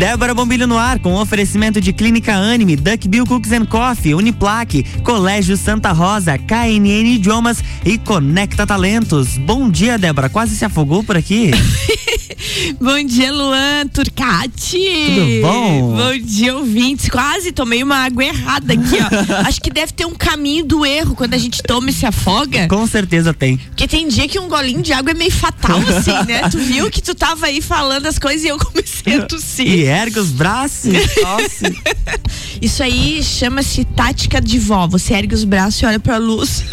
Débora 0.00 0.32
Bombilho 0.32 0.66
no 0.66 0.78
ar, 0.78 0.98
com 0.98 1.12
oferecimento 1.12 1.78
de 1.78 1.92
Clínica 1.92 2.32
Anime, 2.32 2.74
Duck 2.74 3.06
Bill 3.06 3.26
Cooks 3.26 3.52
and 3.52 3.66
Coffee, 3.66 4.14
Uniplaque, 4.14 4.82
Colégio 5.04 5.58
Santa 5.58 5.92
Rosa, 5.92 6.38
KNN 6.38 7.16
Idiomas 7.16 7.62
e 7.84 7.98
Conecta 7.98 8.66
Talentos. 8.66 9.36
Bom 9.36 9.68
dia, 9.68 9.98
Débora. 9.98 10.30
Quase 10.30 10.56
se 10.56 10.64
afogou 10.64 11.04
por 11.04 11.18
aqui. 11.18 11.50
Bom 12.80 13.02
dia, 13.04 13.32
Luan 13.32 13.86
Turcati. 13.88 14.78
Tudo 15.06 15.42
bom? 15.42 15.96
Bom 15.96 16.18
dia, 16.18 16.56
ouvintes. 16.56 17.08
Quase 17.08 17.52
tomei 17.52 17.82
uma 17.82 17.96
água 17.96 18.24
errada 18.24 18.72
aqui, 18.72 18.96
ó. 19.00 19.46
Acho 19.46 19.60
que 19.60 19.70
deve 19.70 19.92
ter 19.92 20.06
um 20.06 20.14
caminho 20.14 20.64
do 20.64 20.84
erro 20.84 21.14
quando 21.14 21.34
a 21.34 21.38
gente 21.38 21.62
toma 21.62 21.90
e 21.90 21.92
se 21.92 22.06
afoga. 22.06 22.68
Com 22.68 22.86
certeza 22.86 23.34
tem. 23.34 23.56
Porque 23.56 23.86
tem 23.86 24.08
dia 24.08 24.28
que 24.28 24.38
um 24.38 24.48
golinho 24.48 24.82
de 24.82 24.92
água 24.92 25.10
é 25.10 25.14
meio 25.14 25.32
fatal, 25.32 25.78
assim, 25.78 26.12
né? 26.26 26.48
Tu 26.50 26.58
viu 26.58 26.90
que 26.90 27.02
tu 27.02 27.14
tava 27.14 27.46
aí 27.46 27.60
falando 27.60 28.06
as 28.06 28.18
coisas 28.18 28.44
e 28.44 28.48
eu 28.48 28.58
comecei 28.58 29.16
a 29.16 29.26
tossir. 29.26 29.66
E 29.66 29.82
ergue 29.84 30.18
os 30.18 30.30
braços, 30.30 30.92
tosse. 31.14 31.80
Isso 32.60 32.82
aí 32.82 33.22
chama-se 33.22 33.84
tática 33.84 34.40
de 34.40 34.58
vó. 34.58 34.86
Você 34.86 35.14
ergue 35.14 35.34
os 35.34 35.44
braços 35.44 35.80
e 35.82 35.86
olha 35.86 35.98
pra 35.98 36.18
luz. 36.18 36.64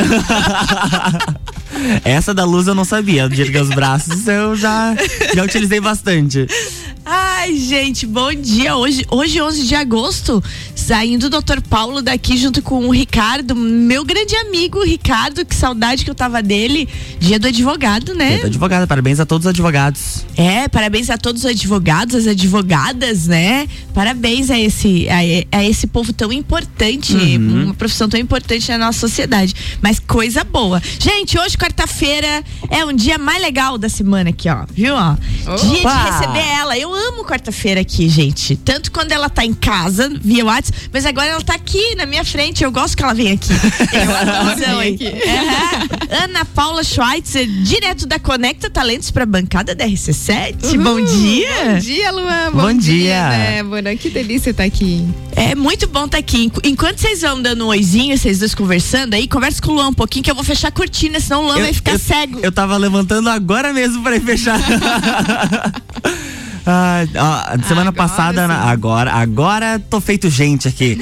Essa 2.04 2.34
da 2.34 2.44
luz 2.44 2.68
eu 2.68 2.76
não 2.76 2.86
sabia. 2.86 3.30
De 3.30 3.42
erguer 3.42 3.62
os 3.62 3.70
braços 3.70 4.28
eu 4.28 4.56
já, 4.56 4.96
já 5.34 5.47
utilizei 5.48 5.80
bastante. 5.80 6.46
Ai, 7.10 7.56
gente, 7.56 8.06
bom 8.06 8.34
dia. 8.34 8.76
Hoje, 8.76 9.06
hoje 9.10 9.42
11 9.42 9.66
de 9.66 9.74
agosto, 9.76 10.44
saindo 10.76 11.28
o 11.28 11.30
Dr. 11.30 11.62
Paulo 11.70 12.02
daqui 12.02 12.36
junto 12.36 12.62
com 12.62 12.86
o 12.86 12.92
Ricardo, 12.92 13.56
meu 13.56 14.04
grande 14.04 14.36
amigo 14.36 14.84
Ricardo, 14.84 15.46
que 15.46 15.56
saudade 15.56 16.04
que 16.04 16.12
eu 16.12 16.16
tava 16.16 16.44
dele. 16.44 16.90
Dia 17.18 17.40
do 17.40 17.48
advogado, 17.48 18.14
né? 18.14 18.32
Dia 18.32 18.42
do 18.42 18.48
advogado, 18.48 18.86
parabéns 18.86 19.22
a 19.22 19.26
todos 19.26 19.46
os 19.46 19.50
advogados. 19.52 20.26
É, 20.36 20.68
parabéns 20.68 21.10
a 21.10 21.18
todos 21.18 21.46
os 21.46 21.50
advogados, 21.50 22.14
as 22.14 22.28
advogadas, 22.28 23.26
né? 23.26 23.70
Parabéns 23.94 24.52
a 24.52 24.60
esse, 24.60 25.08
a, 25.08 25.58
a 25.60 25.64
esse 25.64 25.88
povo 25.88 26.12
tão 26.12 26.34
importante, 26.34 27.16
uhum. 27.16 27.64
uma 27.64 27.74
profissão 27.74 28.10
tão 28.10 28.20
importante 28.20 28.70
na 28.70 28.78
nossa 28.78 29.00
sociedade. 29.00 29.56
Mas 29.82 29.98
coisa 29.98 30.44
boa. 30.44 30.82
Gente, 31.00 31.40
hoje, 31.40 31.58
quarta-feira, 31.58 32.44
é 32.70 32.84
um 32.84 32.92
dia 32.92 33.18
mais 33.18 33.42
legal 33.42 33.78
da 33.78 33.88
semana 33.88 34.32
aqui, 34.32 34.50
ó. 34.50 34.66
Viu, 34.74 34.94
ó? 34.94 35.14
Opa. 35.14 35.56
Dia 35.56 35.82
de 35.82 36.12
receber 36.12 36.48
ela. 36.60 36.78
Eu 36.78 36.97
amo 36.98 37.24
quarta-feira 37.24 37.82
aqui, 37.82 38.10
gente. 38.10 38.56
Tanto 38.56 38.92
quando 38.92 39.12
ela 39.12 39.30
tá 39.30 39.46
em 39.46 39.54
casa, 39.54 40.12
via 40.22 40.46
WhatsApp, 40.46 40.90
mas 40.92 41.06
agora 41.06 41.28
ela 41.28 41.42
tá 41.42 41.54
aqui 41.54 41.96
na 41.96 42.06
minha 42.06 42.24
frente. 42.24 42.64
Eu 42.64 42.72
gosto 42.72 42.98
que 42.98 43.04
ela 43.04 43.14
venha 43.14 43.34
aqui. 43.34 43.54
Eu 43.54 44.80
aqui. 44.80 45.06
Uhum. 45.06 46.24
Ana 46.24 46.46
Paula 46.46 46.84
Schweitzer, 46.84 47.48
direto 47.64 48.06
da 48.06 48.20
Conecta 48.20 48.70
Talentos 48.70 49.12
pra 49.12 49.26
bancada 49.26 49.76
da 49.76 49.86
RC7. 49.86 50.64
Uhum. 50.64 50.84
Bom 50.84 51.06
dia. 51.06 51.74
Bom 51.74 51.80
dia, 51.80 52.12
Luan. 52.12 52.52
Bom, 52.52 52.62
bom 52.62 52.74
dia. 52.74 53.30
Débora. 53.30 53.96
Que 53.96 54.10
delícia 54.10 54.52
estar 54.52 54.64
tá 54.64 54.68
aqui. 54.68 55.08
É 55.36 55.54
muito 55.54 55.88
bom 55.88 56.06
estar 56.06 56.18
tá 56.18 56.20
aqui. 56.20 56.52
Enquanto 56.64 57.00
vocês 57.00 57.22
vão 57.22 57.42
dando 57.42 57.66
um 57.66 57.68
oizinho, 57.68 58.18
vocês 58.18 58.40
dois 58.40 58.56
conversando 58.56 59.14
aí, 59.14 59.28
conversa 59.28 59.62
com 59.62 59.72
o 59.72 59.76
Luan 59.76 59.90
um 59.90 59.94
pouquinho 59.94 60.24
que 60.24 60.32
eu 60.32 60.36
vou 60.36 60.44
fechar 60.44 60.70
a 60.70 60.72
cortina, 60.72 61.20
senão 61.20 61.44
o 61.44 61.48
Luan 61.48 61.58
eu, 61.58 61.64
vai 61.64 61.74
ficar 61.74 61.94
eu, 61.94 62.00
cego. 62.00 62.40
Eu 62.42 62.52
tava 62.52 62.76
levantando 62.78 63.30
agora 63.30 63.72
mesmo 63.72 64.02
para 64.02 64.20
fechar. 64.20 64.60
Ah, 66.70 67.06
ó, 67.16 67.64
semana 67.66 67.92
agora 67.92 67.94
passada, 67.94 68.46
sim. 68.46 68.54
agora, 68.54 69.14
agora 69.14 69.80
tô 69.90 70.02
feito 70.02 70.30
gente 70.30 70.68
aqui. 70.68 70.98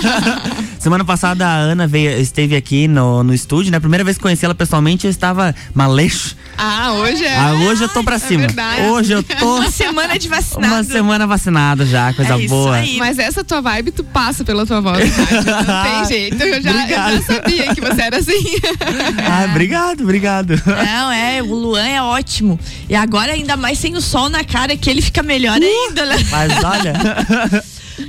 semana 0.78 1.04
passada 1.04 1.46
a 1.46 1.54
Ana 1.54 1.86
veio, 1.86 2.20
esteve 2.20 2.56
aqui 2.56 2.88
no, 2.88 3.22
no 3.22 3.34
estúdio, 3.34 3.70
né? 3.70 3.80
Primeira 3.80 4.04
vez 4.04 4.16
que 4.16 4.22
conheci 4.22 4.44
ela 4.44 4.54
pessoalmente, 4.54 5.06
eu 5.06 5.10
estava 5.10 5.54
maleixo. 5.74 6.36
Ah, 6.56 6.92
hoje 6.92 7.24
é. 7.24 7.36
Ah, 7.36 7.52
hoje 7.52 7.84
eu 7.84 7.88
tô 7.88 8.02
pra 8.02 8.16
é 8.16 8.18
cima. 8.18 8.46
Verdade. 8.46 8.82
Hoje 8.82 9.12
eu 9.12 9.22
tô. 9.22 9.56
Uma 9.58 9.70
semana 9.70 10.18
de 10.18 10.28
vacinado. 10.28 10.74
Uma 10.74 10.84
semana 10.84 11.26
vacinado 11.26 11.86
já, 11.86 12.12
coisa 12.12 12.34
é 12.34 12.46
boa. 12.46 12.76
Aí. 12.76 12.96
Mas 12.98 13.18
essa 13.18 13.44
tua 13.44 13.60
vibe, 13.60 13.92
tu 13.92 14.04
passa 14.04 14.44
pela 14.44 14.66
tua 14.66 14.80
voz. 14.80 15.16
Não 15.16 15.82
tem 15.82 16.04
jeito. 16.08 16.42
Eu 16.42 16.62
já, 16.62 16.88
eu 16.88 16.88
já, 16.88 17.22
sabia 17.22 17.74
que 17.74 17.80
você 17.80 18.02
era 18.02 18.18
assim. 18.18 18.38
Ah, 19.30 19.44
obrigado, 19.50 20.02
obrigado. 20.02 20.60
Não, 20.66 21.12
é, 21.12 21.42
o 21.42 21.54
Luan 21.54 21.86
é 21.86 22.02
ótimo. 22.02 22.58
E 22.88 22.94
agora, 22.94 23.32
ainda 23.32 23.56
mais 23.56 23.78
sem 23.78 23.94
o 23.94 24.00
sol 24.00 24.28
na 24.28 24.42
cara, 24.42 24.76
que 24.76 24.88
ele 24.88 25.02
fica 25.02 25.22
melhor 25.22 25.58
uh, 25.58 25.62
ainda, 25.62 26.06
né? 26.06 26.16
Mas 26.30 26.64
olha. 26.64 26.94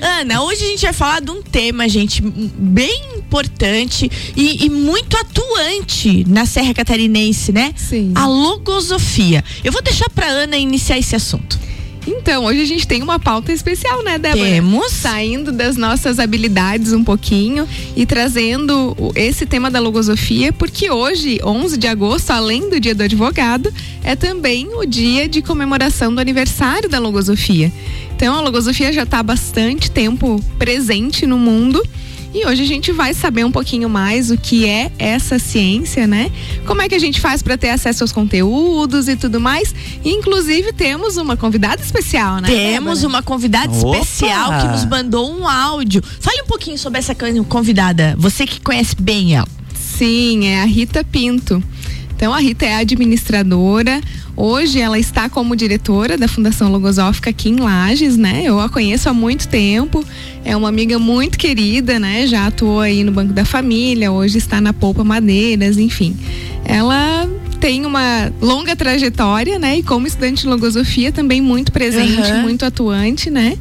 Ana, 0.02 0.44
hoje 0.44 0.64
a 0.64 0.68
gente 0.68 0.82
vai 0.82 0.94
falar 0.94 1.22
de 1.22 1.32
um 1.32 1.42
tema, 1.42 1.88
gente, 1.90 2.22
bem 2.22 3.02
importante 3.18 4.10
e, 4.36 4.66
e, 4.66 4.70
muito 4.70 5.16
atuante 5.18 6.26
na 6.28 6.46
Serra 6.46 6.74
Catarinense, 6.74 7.52
né? 7.52 7.74
Sim. 7.76 8.12
A 8.16 8.28
logosofia. 8.28 9.44
Eu 9.64 9.72
vou 9.72 9.82
deixar 9.82 10.10
para 10.10 10.28
Ana 10.28 10.58
iniciar 10.58 10.98
esse 10.98 11.16
assunto. 11.16 11.60
Então, 12.08 12.46
hoje 12.46 12.62
a 12.62 12.66
gente 12.66 12.88
tem 12.88 13.04
uma 13.04 13.20
pauta 13.20 13.52
especial, 13.52 14.04
né, 14.04 14.18
Débora? 14.18 14.44
Temos. 14.44 14.92
Saindo 14.92 15.52
das 15.52 15.78
nossas 15.78 16.18
habilidades 16.18 16.92
um 16.94 17.04
pouquinho 17.04 17.68
e 17.96 18.06
trazendo 18.06 18.96
esse 19.16 19.46
tema 19.46 19.70
da 19.70 19.80
logosofia, 19.80 20.52
porque 20.52 20.90
hoje, 20.90 21.40
11 21.44 21.78
de 21.78 21.88
agosto, 21.88 22.32
além 22.32 22.70
do 22.70 22.80
dia 22.80 22.96
do 22.96 23.04
advogado, 23.04 23.72
é 24.04 24.16
também 24.16 24.68
o 24.74 24.86
dia 24.86 25.28
de 25.28 25.42
comemoração 25.42 26.14
do 26.14 26.20
aniversário 26.20 26.90
da 26.90 27.00
logosofia. 27.00 27.72
Então, 28.20 28.36
a 28.36 28.42
logosofia 28.42 28.92
já 28.92 29.04
está 29.04 29.20
há 29.20 29.24
bastante 29.24 29.90
tempo 29.90 30.44
presente 30.58 31.26
no 31.26 31.38
mundo 31.38 31.82
e 32.34 32.46
hoje 32.46 32.64
a 32.64 32.66
gente 32.66 32.92
vai 32.92 33.14
saber 33.14 33.46
um 33.46 33.52
pouquinho 33.52 33.88
mais 33.88 34.30
o 34.30 34.36
que 34.36 34.66
é 34.66 34.92
essa 35.00 35.40
ciência, 35.40 36.06
né? 36.06 36.30
Como 36.66 36.82
é 36.82 36.90
que 36.90 36.96
a 36.96 37.00
gente 37.00 37.22
faz 37.22 37.42
para 37.42 37.58
ter 37.58 37.70
acesso 37.70 38.04
aos 38.04 38.12
conteúdos 38.12 39.08
e 39.08 39.16
tudo 39.16 39.40
mais. 39.40 39.74
Inclusive 40.04 40.74
temos 40.74 41.16
uma 41.16 41.38
convidada 41.38 41.82
especial, 41.82 42.42
né? 42.42 42.50
Temos 42.50 43.06
uma 43.06 43.24
convidada 43.24 43.72
Opa! 43.72 43.98
especial 43.98 44.60
que 44.60 44.68
nos 44.68 44.84
mandou 44.84 45.34
um 45.34 45.48
áudio. 45.48 46.04
Fale 46.20 46.42
um 46.42 46.46
pouquinho 46.46 46.78
sobre 46.78 47.00
essa 47.00 47.16
convidada. 47.48 48.16
Você 48.18 48.46
que 48.46 48.60
conhece 48.60 48.98
bem 49.00 49.38
ela. 49.38 49.48
Sim, 49.74 50.46
é 50.46 50.62
a 50.62 50.66
Rita 50.66 51.06
Pinto. 51.06 51.64
Então 52.18 52.34
a 52.34 52.40
Rita 52.42 52.66
é 52.66 52.76
administradora. 52.76 54.02
Hoje 54.42 54.80
ela 54.80 54.98
está 54.98 55.28
como 55.28 55.54
diretora 55.54 56.18
da 56.18 56.26
Fundação 56.26 56.72
Logosófica 56.72 57.30
aqui 57.30 57.50
em 57.50 57.58
Lages, 57.58 58.16
né? 58.16 58.44
Eu 58.46 58.58
a 58.58 58.70
conheço 58.70 59.10
há 59.10 59.14
muito 59.14 59.50
tempo. 59.50 60.02
É 60.46 60.56
uma 60.56 60.70
amiga 60.70 60.98
muito 60.98 61.38
querida, 61.38 62.00
né? 62.00 62.26
Já 62.26 62.48
atuou 62.48 62.80
aí 62.80 63.04
no 63.04 63.12
Banco 63.12 63.34
da 63.34 63.44
Família, 63.44 64.14
hoje 64.14 64.38
está 64.38 64.62
na 64.62 64.72
Poupa 64.72 65.04
Madeiras, 65.04 65.78
enfim. 65.78 66.16
Ela 66.64 67.28
tem 67.60 67.86
uma 67.86 68.32
longa 68.40 68.78
trajetória, 68.78 69.60
né? 69.60 69.80
E 69.80 69.84
como 69.84 70.08
estudante 70.08 70.44
de 70.44 70.48
logosofia 70.48 71.12
também 71.12 71.42
muito 71.42 71.74
presente, 71.74 72.32
uhum. 72.32 72.44
muito 72.44 72.64
atuante, 72.64 73.30
né? 73.30 73.58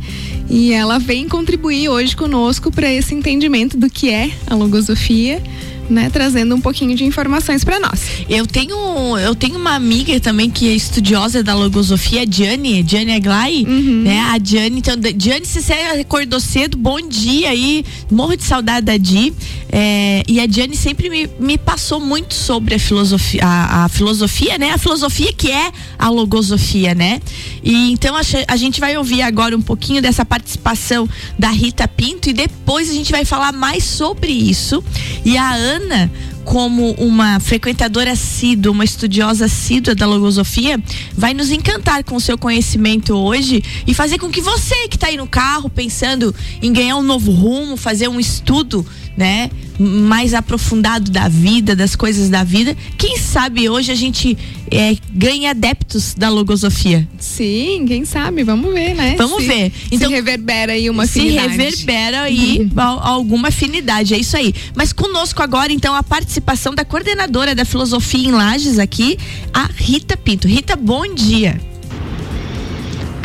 E 0.49 0.73
ela 0.73 1.01
vem 1.01 1.29
contribuir 1.29 1.89
hoje 1.89 2.15
conosco 2.15 2.71
para 2.71 2.89
esse 2.89 3.17
entendimento 3.17 3.77
do 3.77 3.91
que 3.91 4.11
é 4.11 4.31
a 4.47 4.55
logosofia 4.55 5.43
né, 5.89 6.11
trazendo 6.11 6.55
um 6.55 6.61
pouquinho 6.61 6.95
de 6.95 7.05
informações 7.05 7.65
para 7.65 7.81
nós. 7.81 8.01
Eu 8.29 8.47
tenho, 8.47 9.19
eu 9.19 9.35
tenho 9.35 9.57
uma 9.57 9.75
amiga 9.75 10.19
também 10.21 10.51
que 10.51 10.69
é 10.69 10.75
estudiosa 10.75 11.43
da 11.43 11.55
logosofia, 11.55 12.23
a 12.23 12.25
Diane, 12.25 12.83
Diane 12.83 13.15
Aglai, 13.15 13.65
uhum. 13.67 14.03
né? 14.03 14.21
A 14.21 14.39
Diane, 14.39 14.79
então, 14.79 14.95
Diane, 15.17 15.47
se 15.47 15.63
você 15.63 15.73
acordou 15.73 16.41
cedo, 16.41 16.77
bom 16.77 17.01
dia 17.01 17.51
aí, 17.51 17.85
morro 18.11 18.37
de 18.37 18.45
saudade 18.45 18.87
da 18.87 18.97
Di. 18.97 19.33
É, 19.71 20.23
e 20.27 20.41
a 20.41 20.47
Diane 20.47 20.75
sempre 20.77 21.11
me, 21.11 21.29
me 21.39 21.59
passou 21.59 22.01
muito 22.01 22.35
sobre 22.35 22.75
a 22.75 22.79
filosofia, 22.79 23.45
a, 23.45 23.85
a, 23.85 23.89
filosofia, 23.89 24.57
né? 24.59 24.71
A 24.71 24.79
filosofia 24.79 25.33
que 25.33 25.51
é 25.51 25.71
a 25.99 26.09
logosofia, 26.09 26.95
né? 26.95 27.21
E 27.63 27.93
então 27.93 28.17
a, 28.17 28.21
a 28.49 28.57
gente 28.57 28.81
vai 28.81 28.97
ouvir 28.97 29.23
agora 29.23 29.57
um 29.57 29.61
pouquinho 29.61 30.01
dessa 30.01 30.25
participação 30.25 31.09
da 31.39 31.51
Rita 31.51 31.87
Pinto 31.87 32.31
e 32.31 32.33
depois 32.33 32.89
a 32.89 32.95
gente 32.95 33.13
vai 33.13 33.25
falar 33.25 33.53
mais 33.53 33.85
sobre 33.85 34.33
isso. 34.33 34.83
E 35.25 35.37
a 35.37 35.53
Ana 35.53 35.78
Ana, 35.79 36.11
como 36.49 36.93
uma 36.93 37.39
frequentadora 37.41 38.13
assídua, 38.13 38.73
uma 38.73 38.83
estudiosa 38.83 39.45
assídua 39.45 39.95
da 39.95 40.07
logosofia, 40.07 40.83
vai 41.13 41.35
nos 41.35 41.51
encantar 41.51 42.03
com 42.03 42.17
o 42.17 42.21
seu 42.21 42.39
conhecimento 42.39 43.15
hoje 43.15 43.63
e 43.87 43.93
fazer 43.93 44.17
com 44.17 44.31
que 44.31 44.41
você 44.41 44.89
que 44.89 44.97
está 44.97 45.09
aí 45.09 45.19
no 45.19 45.27
carro 45.27 45.69
pensando 45.69 46.35
em 46.63 46.73
ganhar 46.73 46.97
um 46.97 47.03
novo 47.03 47.33
rumo, 47.33 47.77
fazer 47.77 48.09
um 48.09 48.19
estudo, 48.19 48.87
né, 49.15 49.51
mais 49.79 50.33
aprofundado 50.33 51.11
da 51.11 51.29
vida, 51.29 51.77
das 51.77 51.95
coisas 51.95 52.31
da 52.31 52.43
vida, 52.43 52.75
quem 52.97 53.19
sabe 53.19 53.69
hoje 53.69 53.93
a 53.93 53.95
gente 53.95 54.37
é, 54.71 54.97
ganha 55.13 55.51
adeptos 55.51 56.15
da 56.15 56.31
logosofia. 56.31 57.07
Sim, 57.19 57.85
quem 57.87 58.05
sabe, 58.07 58.43
vamos 58.43 58.73
ver, 58.73 58.95
né? 58.95 59.17
Vamos 59.19 59.43
se, 59.43 59.49
ver. 59.49 59.73
Então 59.91 60.09
se 60.09 60.15
reverbera 60.15 60.73
aí 60.73 60.89
uma 60.89 61.05
afinidade. 61.05 61.51
Se 61.53 61.57
reverbera 61.59 62.23
aí 62.23 62.71
uhum. 62.75 62.81
alguma 62.81 63.49
afinidade, 63.49 64.15
é 64.15 64.19
isso 64.19 64.37
aí. 64.37 64.55
Mas 64.75 64.93
conosco 64.93 65.43
agora 65.43 65.73
então 65.73 65.95
a 65.95 66.03
participação 66.03 66.38
da 66.75 66.85
coordenadora 66.85 67.55
da 67.55 67.65
filosofia 67.65 68.29
em 68.29 68.33
Lages 68.33 68.79
aqui, 68.79 69.19
a 69.53 69.69
Rita 69.75 70.17
Pinto. 70.17 70.49
Rita, 70.49 70.77
bom 70.77 71.15
dia. 71.15 71.68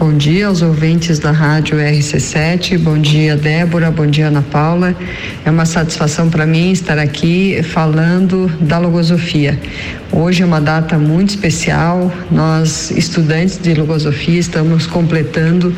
Bom 0.05 0.17
dia 0.17 0.47
aos 0.47 0.61
ouvintes 0.61 1.17
da 1.17 1.31
Rádio 1.31 1.77
RC7. 1.77 2.77
Bom 2.77 2.97
dia, 2.97 3.37
Débora. 3.37 3.89
Bom 3.89 4.05
dia, 4.05 4.27
Ana 4.27 4.41
Paula. 4.41 4.93
É 5.45 5.49
uma 5.49 5.65
satisfação 5.65 6.29
para 6.29 6.45
mim 6.45 6.73
estar 6.73 6.99
aqui 6.99 7.63
falando 7.63 8.51
da 8.59 8.77
logosofia. 8.79 9.57
Hoje 10.11 10.43
é 10.43 10.45
uma 10.45 10.59
data 10.59 10.99
muito 10.99 11.29
especial. 11.29 12.11
Nós, 12.29 12.91
estudantes 12.91 13.57
de 13.57 13.73
logosofia, 13.75 14.37
estamos 14.37 14.85
completando, 14.85 15.73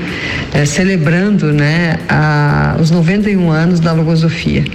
eh, 0.56 0.66
celebrando 0.66 1.54
né, 1.54 2.00
a, 2.10 2.78
os 2.82 2.90
91 2.90 3.52
anos 3.52 3.80
da 3.80 3.94
logosofia. 3.94 4.66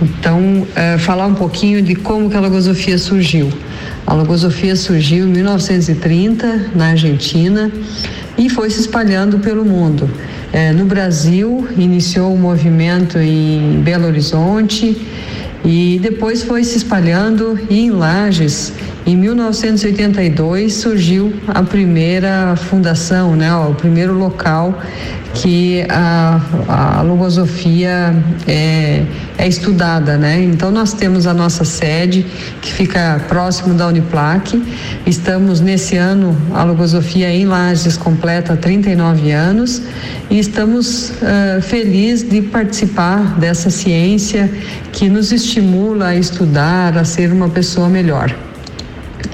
Então, 0.00 0.66
eh, 0.74 0.96
falar 0.96 1.26
um 1.26 1.34
pouquinho 1.34 1.82
de 1.82 1.94
como 1.96 2.30
que 2.30 2.36
a 2.36 2.40
logosofia 2.40 2.96
surgiu. 2.96 3.52
A 4.06 4.14
logosofia 4.14 4.74
surgiu 4.74 5.26
em 5.26 5.32
1930 5.32 6.70
na 6.74 6.86
Argentina 6.92 7.70
e 8.38 8.48
foi 8.48 8.70
se 8.70 8.80
espalhando 8.80 9.38
pelo 9.38 9.64
mundo. 9.64 10.10
É, 10.52 10.72
no 10.72 10.84
Brasil, 10.84 11.66
iniciou 11.76 12.30
o 12.30 12.34
um 12.34 12.38
movimento 12.38 13.18
em 13.18 13.80
Belo 13.82 14.06
Horizonte 14.06 14.96
e 15.64 15.98
depois 16.00 16.42
foi 16.42 16.62
se 16.64 16.76
espalhando 16.76 17.58
em 17.68 17.90
Lages. 17.90 18.72
Em 19.06 19.14
1982 19.14 20.74
surgiu 20.74 21.32
a 21.46 21.62
primeira 21.62 22.56
fundação, 22.56 23.36
né, 23.36 23.54
o 23.54 23.72
primeiro 23.72 24.12
local 24.12 24.82
que 25.32 25.86
a, 25.88 26.40
a 26.66 27.02
logosofia 27.02 28.12
é, 28.48 29.04
é, 29.38 29.46
estudada, 29.46 30.16
né? 30.16 30.42
Então 30.42 30.72
nós 30.72 30.92
temos 30.92 31.26
a 31.26 31.34
nossa 31.34 31.64
sede 31.64 32.26
que 32.60 32.72
fica 32.72 33.20
próximo 33.28 33.74
da 33.74 33.86
Uniplac. 33.86 34.60
Estamos 35.06 35.60
nesse 35.60 35.96
ano 35.96 36.36
a 36.52 36.64
logosofia 36.64 37.30
em 37.30 37.44
Lages 37.44 37.96
completa 37.96 38.56
39 38.56 39.30
anos 39.30 39.82
e 40.30 40.38
estamos 40.38 41.10
uh, 41.10 41.62
felizes 41.62 42.28
de 42.28 42.42
participar 42.42 43.38
dessa 43.38 43.70
ciência 43.70 44.50
que 44.90 45.08
nos 45.08 45.30
estimula 45.30 46.08
a 46.08 46.16
estudar, 46.16 46.96
a 46.98 47.04
ser 47.04 47.30
uma 47.30 47.48
pessoa 47.48 47.88
melhor. 47.88 48.45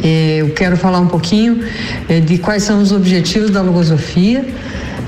Eu 0.02 0.50
quero 0.50 0.76
falar 0.76 0.99
um 0.99 1.06
pouquinho 1.06 1.60
eh, 2.08 2.20
de 2.20 2.38
quais 2.38 2.62
são 2.64 2.82
os 2.82 2.90
objetivos 2.90 3.50
da 3.50 3.62
logosofia. 3.62 4.44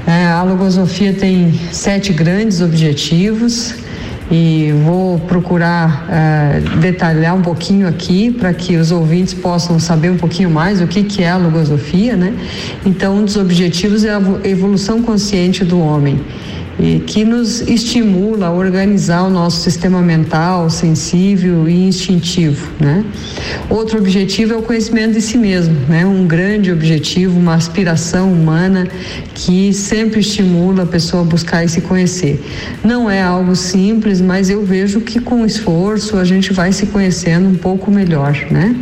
É, 0.06 0.26
a 0.26 0.42
logosofia 0.42 1.12
tem 1.12 1.58
sete 1.72 2.12
grandes 2.12 2.60
objetivos 2.60 3.74
e 4.30 4.72
vou 4.84 5.18
procurar 5.18 6.06
detalhar 6.80 7.34
um 7.34 7.42
pouquinho 7.42 7.88
aqui 7.88 8.30
para 8.30 8.52
que 8.52 8.76
os 8.76 8.90
ouvintes 8.90 9.34
possam 9.34 9.78
saber 9.78 10.10
um 10.10 10.16
pouquinho 10.16 10.50
mais 10.50 10.80
o 10.80 10.86
que, 10.86 11.04
que 11.04 11.22
é 11.22 11.30
a 11.30 11.36
logosofia, 11.36 12.16
né? 12.16 12.32
Então, 12.84 13.18
um 13.18 13.24
dos 13.24 13.36
objetivos 13.36 14.04
é 14.04 14.14
a 14.14 14.20
evolução 14.44 15.02
consciente 15.02 15.64
do 15.64 15.78
homem 15.78 16.20
e 16.78 17.00
que 17.00 17.24
nos 17.24 17.60
estimula 17.62 18.46
a 18.46 18.52
organizar 18.52 19.22
o 19.22 19.30
nosso 19.30 19.60
sistema 19.60 20.02
mental, 20.02 20.68
sensível 20.68 21.68
e 21.68 21.88
instintivo, 21.88 22.70
né? 22.80 23.04
Outro 23.70 23.98
objetivo 23.98 24.54
é 24.54 24.56
o 24.56 24.62
conhecimento 24.62 25.14
de 25.14 25.20
si 25.20 25.38
mesmo, 25.38 25.74
né? 25.88 26.04
Um 26.04 26.26
grande 26.26 26.72
objetivo, 26.72 27.38
uma 27.38 27.54
aspiração 27.54 28.32
humana 28.32 28.88
que 29.34 29.72
sempre 29.72 30.20
estimula 30.20 30.82
a 30.82 30.86
pessoa 30.86 31.22
a 31.22 31.26
buscar 31.26 31.64
e 31.64 31.68
se 31.68 31.80
conhecer. 31.80 32.42
Não 32.82 33.08
é 33.08 33.22
algo 33.22 33.54
simples, 33.54 34.20
mas 34.20 34.50
eu 34.50 34.64
vejo 34.64 35.00
que 35.00 35.20
com 35.20 35.44
esforço 35.44 36.16
a 36.16 36.24
gente 36.24 36.52
vai 36.52 36.72
se 36.72 36.86
conhecendo 36.86 37.48
um 37.48 37.54
pouco 37.54 37.90
melhor, 37.90 38.34
né? 38.50 38.74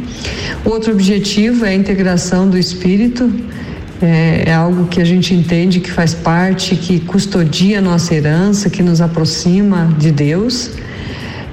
Outro 0.64 0.92
objetivo 0.92 1.64
é 1.64 1.70
a 1.70 1.74
integração 1.74 2.48
do 2.48 2.56
espírito 2.58 3.30
é, 4.02 4.44
é, 4.46 4.52
algo 4.52 4.86
que 4.86 5.00
a 5.00 5.04
gente 5.04 5.32
entende 5.32 5.78
que 5.78 5.90
faz 5.90 6.12
parte, 6.12 6.74
que 6.74 6.98
custodia 7.00 7.78
a 7.78 7.80
nossa 7.80 8.14
herança, 8.14 8.68
que 8.68 8.82
nos 8.82 9.00
aproxima 9.00 9.94
de 9.96 10.10
Deus. 10.10 10.72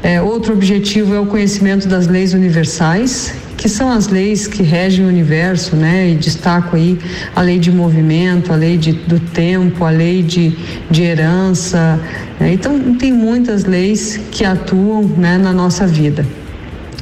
É, 0.02 0.20
outro 0.22 0.54
objetivo 0.54 1.14
é 1.14 1.20
o 1.20 1.28
conhecimento 1.28 1.88
das 1.88 2.08
leis 2.08 2.34
universais, 2.34 3.34
que 3.56 3.70
são 3.70 3.92
as 3.92 4.08
leis 4.08 4.48
que 4.48 4.64
regem 4.64 5.06
o 5.06 5.08
universo, 5.10 5.76
né? 5.76 6.10
E 6.10 6.16
destaco 6.16 6.76
aí 6.76 6.98
a 7.36 7.42
lei 7.42 7.60
de 7.60 7.72
movimento, 7.72 8.52
a 8.52 8.56
lei 8.56 8.78
de, 8.78 8.94
do 8.94 9.20
tempo, 9.20 9.84
a 9.84 9.90
lei 9.90 10.24
de, 10.24 10.58
de 10.90 11.04
herança. 11.04 12.00
Né? 12.40 12.54
Então, 12.54 12.96
tem 12.96 13.14
muitas 13.14 13.66
leis 13.66 14.20
que 14.32 14.44
atuam 14.44 15.04
né, 15.04 15.38
na 15.38 15.52
nossa 15.52 15.86
vida. 15.86 16.26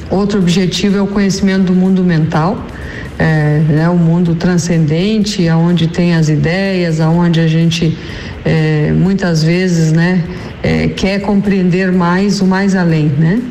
Outro 0.09 0.39
objetivo 0.39 0.97
é 0.97 1.01
o 1.01 1.07
conhecimento 1.07 1.65
do 1.65 1.73
mundo 1.73 2.03
mental 2.03 2.65
é, 3.19 3.59
né, 3.67 3.89
o 3.89 3.97
mundo 3.97 4.35
transcendente, 4.35 5.47
aonde 5.47 5.87
tem 5.87 6.13
as 6.13 6.29
ideias, 6.29 6.99
aonde 6.99 7.39
a 7.39 7.47
gente 7.47 7.97
é, 8.45 8.91
muitas 8.93 9.43
vezes, 9.43 9.91
né, 9.91 10.23
é, 10.63 10.87
quer 10.87 11.19
compreender 11.21 11.91
mais 11.91 12.41
o 12.41 12.45
mais 12.45 12.75
além, 12.75 13.07
né? 13.07 13.41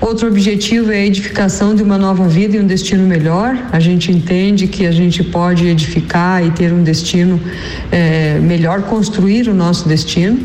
Outro 0.00 0.28
objetivo 0.28 0.92
é 0.92 0.96
a 0.96 1.06
edificação 1.06 1.74
de 1.74 1.82
uma 1.82 1.98
nova 1.98 2.28
vida 2.28 2.56
e 2.56 2.60
um 2.60 2.66
destino 2.66 3.06
melhor. 3.06 3.56
A 3.72 3.80
gente 3.80 4.12
entende 4.12 4.66
que 4.66 4.86
a 4.86 4.92
gente 4.92 5.22
pode 5.24 5.66
edificar 5.66 6.44
e 6.44 6.50
ter 6.50 6.72
um 6.72 6.82
destino 6.82 7.40
é, 7.90 8.38
melhor, 8.40 8.82
construir 8.82 9.48
o 9.48 9.54
nosso 9.54 9.88
destino. 9.88 10.38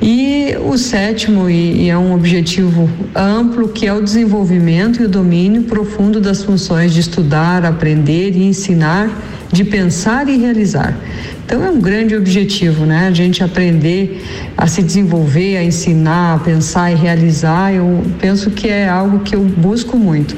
E 0.00 0.56
o 0.64 0.78
sétimo, 0.78 1.50
e, 1.50 1.84
e, 1.84 1.90
é 1.90 1.98
um 1.98 2.14
objetivo 2.14 2.88
amplo, 3.14 3.68
que 3.68 3.86
é 3.86 3.92
o 3.92 4.00
desenvolvimento 4.00 5.02
e 5.02 5.06
o 5.06 5.08
domínio 5.08 5.64
profundo 5.64 6.20
das 6.20 6.44
funções 6.44 6.94
de 6.94 7.00
estudar, 7.00 7.64
aprender 7.64 8.36
e 8.36 8.44
ensinar, 8.44 9.10
de 9.50 9.64
pensar 9.64 10.28
e 10.28 10.36
realizar. 10.36 10.96
Então 11.44 11.64
é 11.64 11.70
um 11.70 11.80
grande 11.80 12.14
objetivo, 12.14 12.84
né? 12.84 13.08
A 13.08 13.10
gente 13.10 13.42
aprender 13.42 14.22
a 14.54 14.66
se 14.66 14.82
desenvolver, 14.82 15.56
a 15.56 15.64
ensinar, 15.64 16.34
a 16.34 16.38
pensar 16.38 16.92
e 16.92 16.94
realizar. 16.94 17.72
Eu 17.72 18.04
penso 18.20 18.50
que 18.50 18.68
é 18.68 18.86
algo 18.86 19.20
que 19.20 19.34
eu 19.34 19.40
busco 19.40 19.96
muito. 19.96 20.36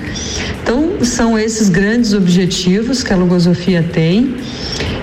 Então 0.62 1.04
são 1.04 1.36
esses 1.36 1.68
grandes 1.68 2.14
objetivos 2.14 3.02
que 3.02 3.12
a 3.12 3.16
logosofia 3.16 3.82
tem. 3.82 4.36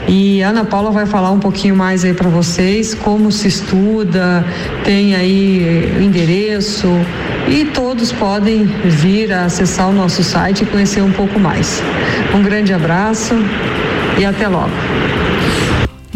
E 0.07 0.41
Ana 0.41 0.63
Paula 0.63 0.89
vai 0.89 1.05
falar 1.05 1.31
um 1.31 1.39
pouquinho 1.39 1.75
mais 1.75 2.05
aí 2.05 2.13
para 2.13 2.29
vocês 2.29 2.93
como 2.93 3.29
se 3.31 3.49
estuda, 3.49 4.45
tem 4.83 5.15
aí 5.15 5.93
o 5.99 6.01
endereço 6.01 6.87
e 7.47 7.65
todos 7.65 8.11
podem 8.13 8.63
vir 8.85 9.33
a 9.33 9.45
acessar 9.45 9.89
o 9.89 9.93
nosso 9.93 10.23
site 10.23 10.63
e 10.63 10.65
conhecer 10.65 11.01
um 11.01 11.11
pouco 11.11 11.37
mais. 11.39 11.83
Um 12.33 12.41
grande 12.41 12.73
abraço 12.73 13.35
e 14.17 14.25
até 14.25 14.47
logo. 14.47 14.71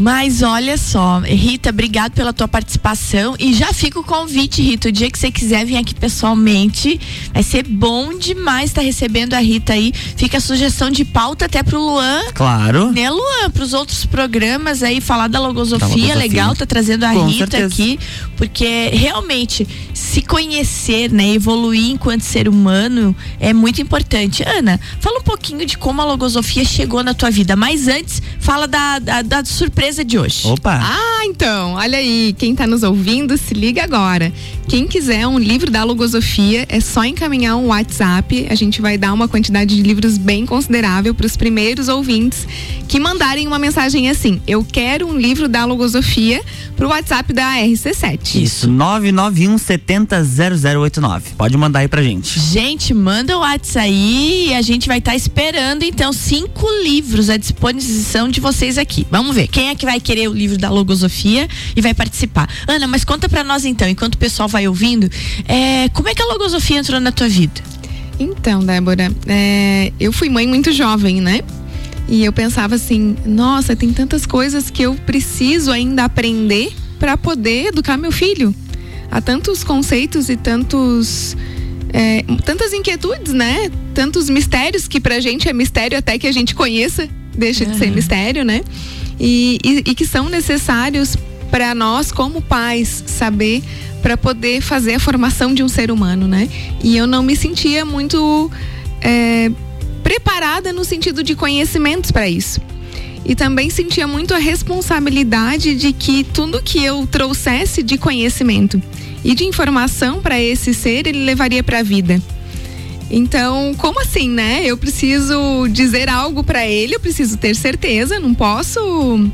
Mas 0.01 0.41
olha 0.41 0.77
só, 0.77 1.19
Rita, 1.19 1.69
obrigado 1.69 2.13
pela 2.13 2.33
tua 2.33 2.47
participação 2.47 3.35
e 3.37 3.53
já 3.53 3.71
fica 3.71 3.99
o 3.99 4.03
convite, 4.03 4.59
Rita, 4.59 4.89
o 4.89 4.91
dia 4.91 5.11
que 5.11 5.19
você 5.19 5.29
quiser 5.29 5.63
vir 5.63 5.77
aqui 5.77 5.93
pessoalmente, 5.93 6.99
vai 7.31 7.43
ser 7.43 7.67
bom 7.67 8.17
demais 8.17 8.71
estar 8.71 8.81
tá 8.81 8.85
recebendo 8.85 9.35
a 9.35 9.39
Rita 9.39 9.73
aí. 9.73 9.93
Fica 9.93 10.39
a 10.39 10.41
sugestão 10.41 10.89
de 10.89 11.05
pauta 11.05 11.45
até 11.45 11.61
pro 11.61 11.79
Luan. 11.79 12.19
Claro. 12.33 12.91
Né, 12.91 13.11
Luan? 13.11 13.51
Pros 13.53 13.73
outros 13.73 14.03
programas 14.03 14.81
aí, 14.81 14.99
falar 14.99 15.27
da 15.27 15.39
logosofia, 15.39 15.77
da 15.77 15.93
logosofia. 15.93 16.15
legal, 16.15 16.55
tá 16.55 16.65
trazendo 16.65 17.03
a 17.03 17.13
Com 17.13 17.27
Rita 17.27 17.57
certeza. 17.57 17.65
aqui, 17.67 17.99
porque 18.35 18.89
realmente 18.93 19.67
se 20.01 20.21
conhecer, 20.23 21.11
né, 21.11 21.35
evoluir 21.35 21.91
enquanto 21.91 22.23
ser 22.23 22.49
humano 22.49 23.15
é 23.39 23.53
muito 23.53 23.81
importante. 23.81 24.43
Ana, 24.43 24.79
fala 24.99 25.19
um 25.19 25.23
pouquinho 25.23 25.63
de 25.63 25.77
como 25.77 26.01
a 26.01 26.05
logosofia 26.05 26.65
chegou 26.65 27.03
na 27.03 27.13
tua 27.13 27.29
vida, 27.29 27.55
mas 27.55 27.87
antes, 27.87 28.21
fala 28.39 28.67
da, 28.67 28.97
da, 28.97 29.21
da 29.21 29.45
surpresa 29.45 30.03
de 30.03 30.17
hoje. 30.17 30.47
Opa! 30.47 30.79
Ah, 30.81 31.25
então, 31.25 31.73
olha 31.73 31.99
aí, 31.99 32.33
quem 32.37 32.53
está 32.53 32.65
nos 32.65 32.81
ouvindo, 32.81 33.37
se 33.37 33.53
liga 33.53 33.83
agora. 33.83 34.33
Quem 34.67 34.87
quiser 34.87 35.27
um 35.27 35.37
livro 35.37 35.69
da 35.69 35.83
Logosofia, 35.83 36.65
é 36.67 36.79
só 36.79 37.03
encaminhar 37.03 37.55
um 37.57 37.67
WhatsApp. 37.67 38.47
A 38.49 38.55
gente 38.55 38.81
vai 38.81 38.97
dar 38.97 39.13
uma 39.13 39.27
quantidade 39.27 39.75
de 39.75 39.83
livros 39.83 40.17
bem 40.17 40.45
considerável 40.45 41.13
para 41.13 41.27
os 41.27 41.37
primeiros 41.37 41.87
ouvintes 41.89 42.47
que 42.87 42.99
mandarem 42.99 43.45
uma 43.45 43.59
mensagem 43.59 44.09
assim: 44.09 44.41
Eu 44.47 44.63
quero 44.63 45.07
um 45.07 45.17
livro 45.17 45.47
da 45.47 45.63
Logosofia 45.65 46.41
pro 46.75 46.87
WhatsApp 46.87 47.31
da 47.33 47.57
RC7. 47.57 48.41
Isso, 48.41 48.67
991 48.67 49.57
70 49.91 50.23
0089. 50.23 51.31
Pode 51.37 51.57
mandar 51.57 51.79
aí 51.79 51.87
pra 51.87 52.01
gente. 52.01 52.39
Gente, 52.39 52.93
manda 52.93 53.35
o 53.37 53.41
WhatsApp 53.41 53.81
aí 53.81 54.49
e 54.49 54.53
a 54.53 54.61
gente 54.61 54.87
vai 54.87 54.99
estar 54.99 55.11
tá 55.11 55.17
esperando 55.17 55.83
então 55.83 56.13
cinco 56.13 56.65
livros 56.83 57.29
à 57.29 57.35
disposição 57.35 58.29
de 58.29 58.39
vocês 58.39 58.77
aqui. 58.77 59.05
Vamos 59.11 59.35
ver 59.35 59.47
quem 59.47 59.69
é 59.69 59.75
que 59.75 59.85
vai 59.85 59.99
querer 59.99 60.29
o 60.29 60.33
livro 60.33 60.57
da 60.57 60.69
Logosofia 60.69 61.47
e 61.75 61.81
vai 61.81 61.93
participar. 61.93 62.49
Ana, 62.67 62.87
mas 62.87 63.03
conta 63.03 63.27
para 63.27 63.43
nós 63.43 63.65
então, 63.65 63.87
enquanto 63.89 64.15
o 64.15 64.17
pessoal 64.17 64.47
vai 64.47 64.67
ouvindo, 64.67 65.09
é, 65.47 65.89
como 65.89 66.07
é 66.07 66.15
que 66.15 66.21
a 66.21 66.25
Logosofia 66.25 66.79
entrou 66.79 66.99
na 67.01 67.11
tua 67.11 67.27
vida? 67.27 67.61
Então, 68.19 68.63
Débora, 68.63 69.11
é, 69.27 69.91
eu 69.99 70.13
fui 70.13 70.29
mãe 70.29 70.47
muito 70.47 70.71
jovem, 70.71 71.19
né? 71.19 71.41
E 72.07 72.23
eu 72.23 72.31
pensava 72.31 72.75
assim, 72.75 73.15
nossa, 73.25 73.75
tem 73.75 73.91
tantas 73.91 74.25
coisas 74.25 74.69
que 74.69 74.83
eu 74.83 74.95
preciso 74.95 75.71
ainda 75.71 76.05
aprender 76.05 76.71
para 76.99 77.17
poder 77.17 77.67
educar 77.67 77.97
meu 77.97 78.11
filho. 78.11 78.53
Há 79.11 79.21
tantos 79.21 79.63
conceitos 79.63 80.29
e 80.29 80.37
tantos 80.37 81.35
é, 81.93 82.23
tantas 82.45 82.73
inquietudes, 82.73 83.33
né? 83.33 83.69
Tantos 83.93 84.29
mistérios 84.29 84.87
que 84.87 84.99
pra 84.99 85.19
gente 85.19 85.49
é 85.49 85.53
mistério 85.53 85.97
até 85.97 86.17
que 86.17 86.25
a 86.25 86.31
gente 86.31 86.55
conheça, 86.55 87.09
deixa 87.37 87.65
uhum. 87.65 87.71
de 87.71 87.77
ser 87.77 87.91
mistério, 87.91 88.45
né? 88.45 88.61
e, 89.21 89.59
e, 89.63 89.91
e 89.91 89.95
que 89.95 90.05
são 90.05 90.27
necessários 90.27 91.15
para 91.51 91.75
nós, 91.75 92.11
como 92.11 92.41
pais, 92.41 93.03
saber 93.05 93.61
para 94.01 94.17
poder 94.17 94.61
fazer 94.61 94.95
a 94.95 94.99
formação 94.99 95.53
de 95.53 95.61
um 95.61 95.67
ser 95.67 95.91
humano, 95.91 96.27
né? 96.27 96.49
E 96.83 96.97
eu 96.97 97.05
não 97.05 97.21
me 97.21 97.35
sentia 97.35 97.85
muito 97.85 98.49
é, 98.99 99.51
preparada 100.01 100.73
no 100.73 100.83
sentido 100.83 101.23
de 101.23 101.35
conhecimentos 101.35 102.11
para 102.11 102.27
isso. 102.27 102.59
E 103.25 103.35
também 103.35 103.69
sentia 103.69 104.07
muito 104.07 104.33
a 104.33 104.37
responsabilidade 104.37 105.75
de 105.75 105.93
que 105.93 106.23
tudo 106.23 106.61
que 106.61 106.83
eu 106.83 107.05
trouxesse 107.05 107.83
de 107.83 107.97
conhecimento 107.97 108.81
e 109.23 109.35
de 109.35 109.43
informação 109.43 110.21
para 110.21 110.41
esse 110.41 110.73
ser, 110.73 111.05
ele 111.07 111.23
levaria 111.23 111.63
para 111.63 111.79
a 111.79 111.83
vida. 111.83 112.21
Então, 113.09 113.75
como 113.77 114.01
assim, 114.01 114.29
né? 114.29 114.61
Eu 114.65 114.77
preciso 114.77 115.67
dizer 115.69 116.09
algo 116.09 116.43
para 116.43 116.65
ele, 116.65 116.95
eu 116.95 116.99
preciso 116.99 117.37
ter 117.37 117.55
certeza, 117.55 118.19
não 118.19 118.33
posso 118.33 119.29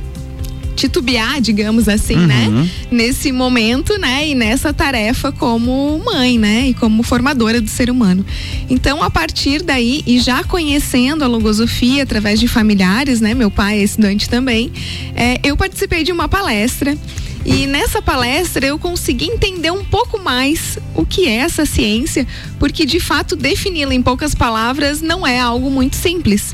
titubear, 0.77 1.41
digamos 1.41 1.89
assim, 1.89 2.15
né? 2.15 2.47
uhum. 2.47 2.61
né? 2.61 2.69
Nesse 2.91 3.31
momento, 3.31 3.97
né? 3.97 4.29
E 4.29 4.35
nessa 4.35 4.71
tarefa 4.71 5.31
como 5.31 5.99
mãe, 6.05 6.37
né? 6.37 6.69
E 6.69 6.73
como 6.75 7.01
formadora 7.01 7.59
do 7.59 7.69
ser 7.69 7.89
humano. 7.89 8.23
Então, 8.69 9.01
a 9.01 9.09
partir 9.09 9.63
daí, 9.63 10.03
e 10.05 10.19
já 10.19 10.43
conhecendo 10.43 11.23
a 11.23 11.27
logosofia 11.27 12.03
através 12.03 12.39
de 12.39 12.47
familiares, 12.47 13.19
né? 13.19 13.33
Meu 13.33 13.49
pai 13.49 13.79
é 13.79 13.83
estudante 13.83 14.29
também, 14.29 14.71
é, 15.15 15.39
eu 15.43 15.57
participei 15.57 16.03
de 16.03 16.11
uma 16.11 16.29
palestra. 16.29 16.95
E 17.43 17.65
nessa 17.65 18.01
palestra 18.01 18.65
eu 18.65 18.77
consegui 18.77 19.25
entender 19.25 19.71
um 19.71 19.83
pouco 19.83 20.21
mais 20.21 20.77
o 20.93 21.05
que 21.05 21.27
é 21.27 21.37
essa 21.37 21.65
ciência, 21.65 22.27
porque 22.59 22.85
de 22.85 22.99
fato 22.99 23.37
defini-la 23.37 23.93
em 23.93 24.01
poucas 24.01 24.35
palavras 24.35 25.01
não 25.01 25.25
é 25.25 25.39
algo 25.39 25.71
muito 25.71 25.95
simples. 25.95 26.53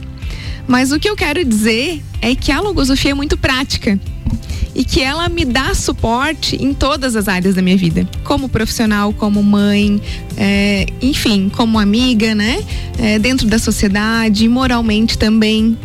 Mas 0.67 0.91
o 0.91 0.99
que 0.99 1.09
eu 1.09 1.15
quero 1.15 1.43
dizer 1.43 2.01
é 2.21 2.35
que 2.35 2.51
a 2.51 2.61
logosofia 2.61 3.11
é 3.11 3.13
muito 3.13 3.35
prática 3.35 3.99
e 4.75 4.83
que 4.83 5.01
ela 5.01 5.29
me 5.29 5.45
dá 5.45 5.73
suporte 5.73 6.55
em 6.55 6.73
todas 6.73 7.15
as 7.15 7.27
áreas 7.27 7.55
da 7.55 7.61
minha 7.61 7.77
vida, 7.77 8.07
como 8.23 8.49
profissional, 8.49 9.13
como 9.13 9.43
mãe, 9.43 10.01
é, 10.35 10.85
enfim, 11.01 11.49
como 11.49 11.77
amiga, 11.79 12.33
né? 12.33 12.63
É, 12.97 13.19
dentro 13.19 13.47
da 13.47 13.59
sociedade, 13.59 14.47
moralmente 14.47 15.17
também. 15.17 15.77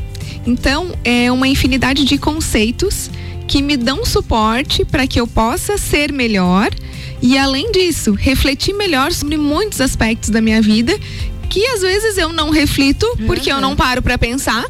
Então, 0.47 0.93
é 1.05 1.31
uma 1.31 1.47
infinidade 1.47 2.05
de 2.05 2.17
conceitos 2.17 3.11
que 3.47 3.63
me 3.63 3.77
dão 3.77 4.05
suporte 4.05 4.85
para 4.85 5.07
que 5.07 5.21
eu 5.21 5.27
possa 5.27 5.77
ser 5.77 6.13
melhor 6.13 6.71
e, 7.21 7.37
além 7.37 7.73
disso, 7.73 8.13
refletir 8.13 8.75
melhor 8.75 9.13
sobre 9.13 9.37
muitos 9.37 9.81
aspectos 9.81 10.31
da 10.31 10.41
minha 10.41 10.63
vida 10.63 10.99
que 11.49 11.65
às 11.67 11.81
vezes 11.81 12.19
eu 12.19 12.31
não 12.31 12.51
reflito 12.51 13.07
porque 13.27 13.51
uhum. 13.51 13.57
eu 13.57 13.61
não 13.61 13.75
paro 13.75 14.03
para 14.03 14.19
pensar 14.19 14.65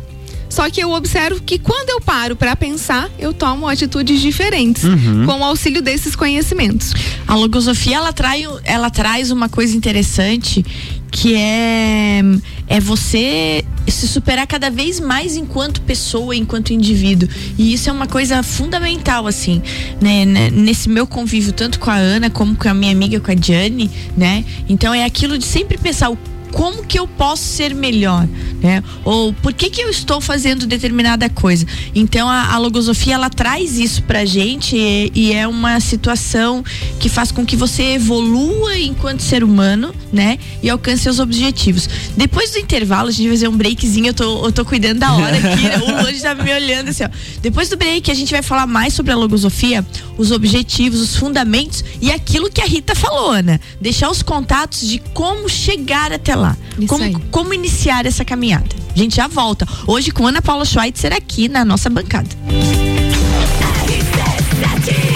só 0.58 0.68
que 0.68 0.82
eu 0.82 0.90
observo 0.90 1.40
que 1.40 1.56
quando 1.56 1.90
eu 1.90 2.00
paro 2.00 2.34
para 2.34 2.56
pensar, 2.56 3.08
eu 3.16 3.32
tomo 3.32 3.68
atitudes 3.68 4.20
diferentes 4.20 4.82
uhum. 4.82 5.24
com 5.24 5.38
o 5.38 5.44
auxílio 5.44 5.80
desses 5.80 6.16
conhecimentos. 6.16 6.92
A 7.28 7.36
logosofia 7.36 7.98
ela, 7.98 8.12
trai, 8.12 8.44
ela 8.64 8.90
traz 8.90 9.30
uma 9.30 9.48
coisa 9.48 9.76
interessante 9.76 10.66
que 11.12 11.36
é 11.36 12.22
é 12.66 12.80
você 12.80 13.64
se 13.86 14.08
superar 14.08 14.48
cada 14.48 14.68
vez 14.68 14.98
mais 14.98 15.36
enquanto 15.36 15.80
pessoa, 15.82 16.34
enquanto 16.34 16.72
indivíduo. 16.72 17.28
E 17.56 17.72
isso 17.72 17.88
é 17.88 17.92
uma 17.92 18.08
coisa 18.08 18.42
fundamental, 18.42 19.28
assim, 19.28 19.62
né? 20.00 20.24
Nesse 20.50 20.88
meu 20.88 21.06
convívio, 21.06 21.52
tanto 21.52 21.78
com 21.78 21.88
a 21.88 21.96
Ana 21.96 22.30
como 22.30 22.56
com 22.56 22.68
a 22.68 22.74
minha 22.74 22.90
amiga, 22.90 23.20
com 23.20 23.30
a 23.30 23.36
Jane, 23.36 23.88
né? 24.16 24.44
Então 24.68 24.92
é 24.92 25.04
aquilo 25.04 25.38
de 25.38 25.44
sempre 25.44 25.78
pensar 25.78 26.10
o 26.10 26.18
como 26.52 26.84
que 26.84 26.98
eu 26.98 27.06
posso 27.06 27.42
ser 27.42 27.74
melhor, 27.74 28.26
né? 28.60 28.82
Ou 29.04 29.32
por 29.32 29.52
que 29.52 29.70
que 29.70 29.80
eu 29.80 29.90
estou 29.90 30.20
fazendo 30.20 30.66
determinada 30.66 31.28
coisa. 31.28 31.66
Então 31.94 32.28
a, 32.28 32.52
a 32.52 32.58
logosofia 32.58 33.14
ela 33.14 33.30
traz 33.30 33.78
isso 33.78 34.02
pra 34.02 34.24
gente 34.24 34.76
e, 34.76 35.10
e, 35.14 35.32
é 35.32 35.46
uma 35.46 35.80
situação 35.80 36.64
que 36.98 37.08
faz 37.08 37.30
com 37.30 37.44
que 37.44 37.56
você 37.56 37.94
evolua 37.94 38.78
enquanto 38.78 39.20
ser 39.20 39.44
humano, 39.44 39.94
né? 40.12 40.38
E 40.62 40.70
alcance 40.70 41.02
seus 41.02 41.18
objetivos. 41.18 41.88
Depois 42.16 42.50
do 42.50 42.58
intervalo, 42.58 43.08
a 43.08 43.12
gente 43.12 43.28
vai 43.28 43.36
fazer 43.36 43.48
um 43.48 43.56
breakzinho, 43.56 44.08
eu 44.08 44.14
tô, 44.14 44.46
eu 44.46 44.52
tô 44.52 44.64
cuidando 44.64 45.00
da 45.00 45.12
hora 45.12 45.36
aqui, 45.36 45.62
né? 45.62 45.78
o 45.78 46.02
Lodi 46.02 46.20
tá 46.20 46.34
me 46.34 46.52
olhando 46.52 46.88
assim, 46.88 47.04
ó. 47.04 47.08
Depois 47.40 47.68
do 47.68 47.76
break 47.76 48.10
a 48.10 48.14
gente 48.14 48.30
vai 48.30 48.42
falar 48.42 48.66
mais 48.66 48.94
sobre 48.94 49.12
a 49.12 49.16
logosofia, 49.16 49.84
os 50.16 50.30
objetivos, 50.30 51.00
os 51.00 51.16
fundamentos 51.16 51.84
e 52.00 52.10
aquilo 52.10 52.50
que 52.50 52.60
a 52.60 52.66
Rita 52.66 52.94
falou, 52.94 53.30
Ana. 53.30 53.60
Deixar 53.80 54.10
os 54.10 54.22
contatos 54.22 54.86
de 54.86 54.98
como 55.12 55.48
chegar 55.48 56.12
até 56.12 56.34
lá. 56.38 56.56
Como, 56.86 57.20
como 57.30 57.54
iniciar 57.54 58.06
essa 58.06 58.24
caminhada? 58.24 58.68
A 58.94 58.98
gente 58.98 59.16
já 59.16 59.26
volta. 59.26 59.66
Hoje 59.86 60.10
com 60.10 60.26
Ana 60.26 60.40
Paula 60.40 60.64
Schweitzer 60.64 61.12
aqui 61.12 61.48
na 61.48 61.64
nossa 61.64 61.90
bancada. 61.90 62.28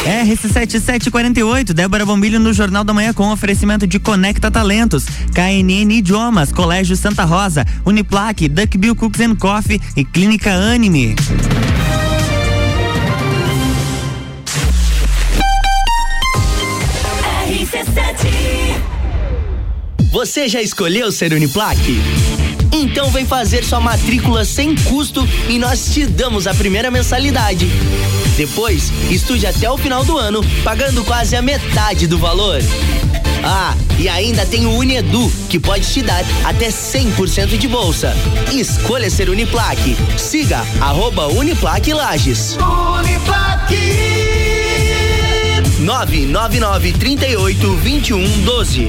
RC7748, 0.04 1.72
Débora 1.72 2.04
Bombilho 2.04 2.40
no 2.40 2.52
Jornal 2.52 2.84
da 2.84 2.92
Manhã 2.92 3.12
com 3.12 3.30
oferecimento 3.30 3.86
de 3.86 3.98
Conecta 3.98 4.50
Talentos, 4.50 5.04
KNN 5.32 5.92
Idiomas, 5.92 6.52
Colégio 6.52 6.96
Santa 6.96 7.24
Rosa, 7.24 7.64
Uniplaque, 7.84 8.48
Duckbill 8.48 8.96
Cooks 8.96 9.20
and 9.20 9.36
Coffee 9.36 9.80
e 9.96 10.04
Clínica 10.04 10.52
Anime. 10.52 11.14
Você 20.12 20.46
já 20.46 20.60
escolheu 20.60 21.10
ser 21.10 21.32
Uniplaque? 21.32 21.98
Então 22.70 23.10
vem 23.10 23.24
fazer 23.24 23.64
sua 23.64 23.80
matrícula 23.80 24.44
sem 24.44 24.76
custo 24.76 25.26
e 25.48 25.58
nós 25.58 25.88
te 25.94 26.04
damos 26.04 26.46
a 26.46 26.52
primeira 26.52 26.90
mensalidade. 26.90 27.66
Depois, 28.36 28.92
estude 29.10 29.46
até 29.46 29.70
o 29.70 29.78
final 29.78 30.04
do 30.04 30.18
ano, 30.18 30.44
pagando 30.62 31.02
quase 31.02 31.34
a 31.34 31.40
metade 31.40 32.06
do 32.06 32.18
valor. 32.18 32.60
Ah, 33.42 33.74
e 33.98 34.06
ainda 34.06 34.44
tem 34.44 34.66
o 34.66 34.72
Unedu, 34.72 35.32
que 35.48 35.58
pode 35.58 35.90
te 35.90 36.02
dar 36.02 36.22
até 36.44 36.68
100% 36.68 37.56
de 37.56 37.66
bolsa. 37.66 38.14
Escolha 38.52 39.08
ser 39.08 39.30
Uniplaque. 39.30 39.96
Siga 40.18 40.58
arroba 40.78 41.26
Uniplaque 41.28 41.94
Lages. 41.94 42.58
Uniplaque 42.58 44.02
999 45.80 46.92
38 46.92 47.76
21 47.76 48.42
12 48.42 48.88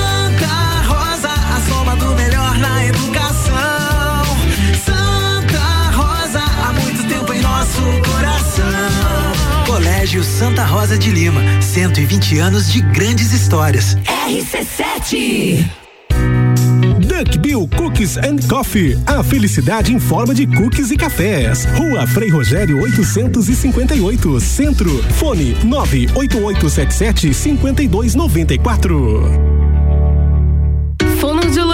Colégio 10.11 10.23
Santa 10.25 10.65
Rosa 10.65 10.97
de 10.97 11.09
Lima, 11.09 11.41
120 11.61 12.37
anos 12.39 12.69
de 12.69 12.81
grandes 12.81 13.31
histórias. 13.31 13.95
RC7 14.27 15.63
Duck 16.99 17.37
Bill 17.37 17.65
Cookies 17.77 18.17
and 18.17 18.45
Coffee. 18.49 18.99
A 19.05 19.23
felicidade 19.23 19.93
em 19.93 19.99
forma 19.99 20.35
de 20.35 20.45
cookies 20.45 20.91
e 20.91 20.97
cafés. 20.97 21.63
Rua 21.77 22.05
Frei 22.05 22.29
Rogério 22.29 22.81
858, 22.81 24.37
Centro. 24.41 25.01
Fone 25.13 25.55
98877 25.63 27.33
5294 27.33 29.60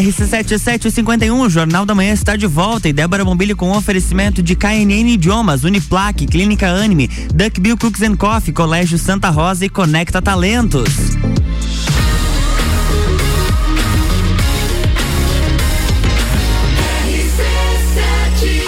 RC7751, 0.00 1.32
o 1.32 1.48
Jornal 1.48 1.86
da 1.86 1.94
Manhã 1.94 2.12
está 2.12 2.36
de 2.36 2.46
volta 2.46 2.88
e 2.88 2.92
Débora 2.92 3.24
Bombilho 3.24 3.56
com 3.56 3.70
oferecimento 3.72 4.42
de 4.42 4.54
KNN 4.54 5.08
Idiomas, 5.08 5.64
Uniplaque, 5.64 6.26
Clínica 6.26 6.68
Anime, 6.68 7.08
Duckbill 7.34 7.76
Cooks 7.76 8.02
and 8.02 8.16
Coffee, 8.16 8.52
Colégio 8.52 8.98
Santa 8.98 9.30
Rosa 9.30 9.64
e 9.64 9.68
Conecta 9.68 10.20
Talentos. 10.20 10.90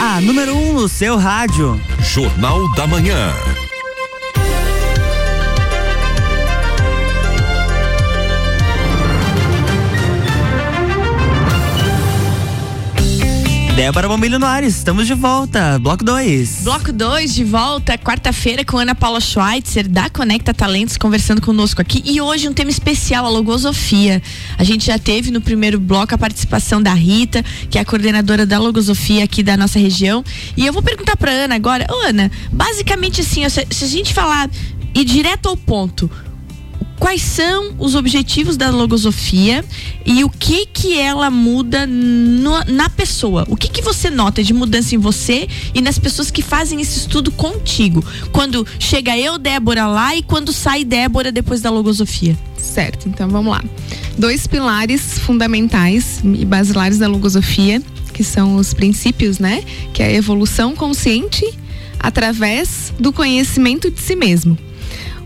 A 0.00 0.20
número 0.20 0.54
1 0.56 0.70
um 0.70 0.72
no 0.74 0.88
seu 0.88 1.16
rádio. 1.16 1.80
Jornal 2.00 2.70
da 2.74 2.86
Manhã. 2.86 3.32
Débora 13.82 14.06
Bombilho 14.06 14.38
no 14.38 14.46
Ares, 14.46 14.76
estamos 14.76 15.08
de 15.08 15.14
volta. 15.14 15.76
Bloco 15.76 16.04
2. 16.04 16.60
Bloco 16.62 16.92
2 16.92 17.34
de 17.34 17.42
volta, 17.42 17.98
quarta-feira 17.98 18.64
com 18.64 18.78
Ana 18.78 18.94
Paula 18.94 19.20
Schweitzer, 19.20 19.88
da 19.88 20.08
Conecta 20.08 20.54
Talentos, 20.54 20.96
conversando 20.96 21.42
conosco 21.42 21.82
aqui. 21.82 22.00
E 22.06 22.20
hoje 22.20 22.48
um 22.48 22.52
tema 22.52 22.70
especial, 22.70 23.26
a 23.26 23.28
logosofia. 23.28 24.22
A 24.56 24.62
gente 24.62 24.86
já 24.86 25.00
teve 25.00 25.32
no 25.32 25.40
primeiro 25.40 25.80
bloco 25.80 26.14
a 26.14 26.16
participação 26.16 26.80
da 26.80 26.94
Rita, 26.94 27.44
que 27.68 27.76
é 27.76 27.80
a 27.80 27.84
coordenadora 27.84 28.46
da 28.46 28.56
logosofia 28.56 29.24
aqui 29.24 29.42
da 29.42 29.56
nossa 29.56 29.80
região. 29.80 30.24
E 30.56 30.64
eu 30.64 30.72
vou 30.72 30.80
perguntar 30.80 31.16
pra 31.16 31.32
Ana 31.32 31.56
agora. 31.56 31.84
Ô, 31.90 32.06
Ana, 32.06 32.30
basicamente 32.52 33.20
assim, 33.20 33.42
se 33.48 33.84
a 33.84 33.88
gente 33.88 34.14
falar 34.14 34.48
e 34.94 35.04
direto 35.04 35.48
ao 35.48 35.56
ponto, 35.56 36.08
quais 37.02 37.20
são 37.20 37.74
os 37.80 37.96
objetivos 37.96 38.56
da 38.56 38.70
logosofia 38.70 39.64
e 40.06 40.22
o 40.22 40.30
que 40.30 40.66
que 40.66 40.96
ela 40.96 41.32
muda 41.32 41.84
no, 41.84 42.62
na 42.68 42.88
pessoa. 42.88 43.44
O 43.48 43.56
que 43.56 43.68
que 43.68 43.82
você 43.82 44.08
nota 44.08 44.40
de 44.40 44.54
mudança 44.54 44.94
em 44.94 44.98
você 44.98 45.48
e 45.74 45.80
nas 45.80 45.98
pessoas 45.98 46.30
que 46.30 46.42
fazem 46.42 46.80
esse 46.80 47.00
estudo 47.00 47.32
contigo? 47.32 48.04
Quando 48.30 48.64
chega 48.78 49.18
eu, 49.18 49.36
Débora, 49.36 49.88
lá 49.88 50.14
e 50.14 50.22
quando 50.22 50.52
sai 50.52 50.84
Débora 50.84 51.32
depois 51.32 51.60
da 51.60 51.70
logosofia. 51.70 52.38
Certo, 52.56 53.08
então 53.08 53.28
vamos 53.28 53.50
lá. 53.50 53.64
Dois 54.16 54.46
pilares 54.46 55.18
fundamentais 55.18 56.20
e 56.22 56.44
basilares 56.44 56.98
da 56.98 57.08
logosofia, 57.08 57.82
que 58.14 58.22
são 58.22 58.54
os 58.54 58.72
princípios, 58.72 59.40
né? 59.40 59.64
Que 59.92 60.04
é 60.04 60.06
a 60.06 60.12
evolução 60.12 60.76
consciente 60.76 61.52
através 61.98 62.94
do 62.96 63.12
conhecimento 63.12 63.90
de 63.90 64.00
si 64.00 64.14
mesmo. 64.14 64.56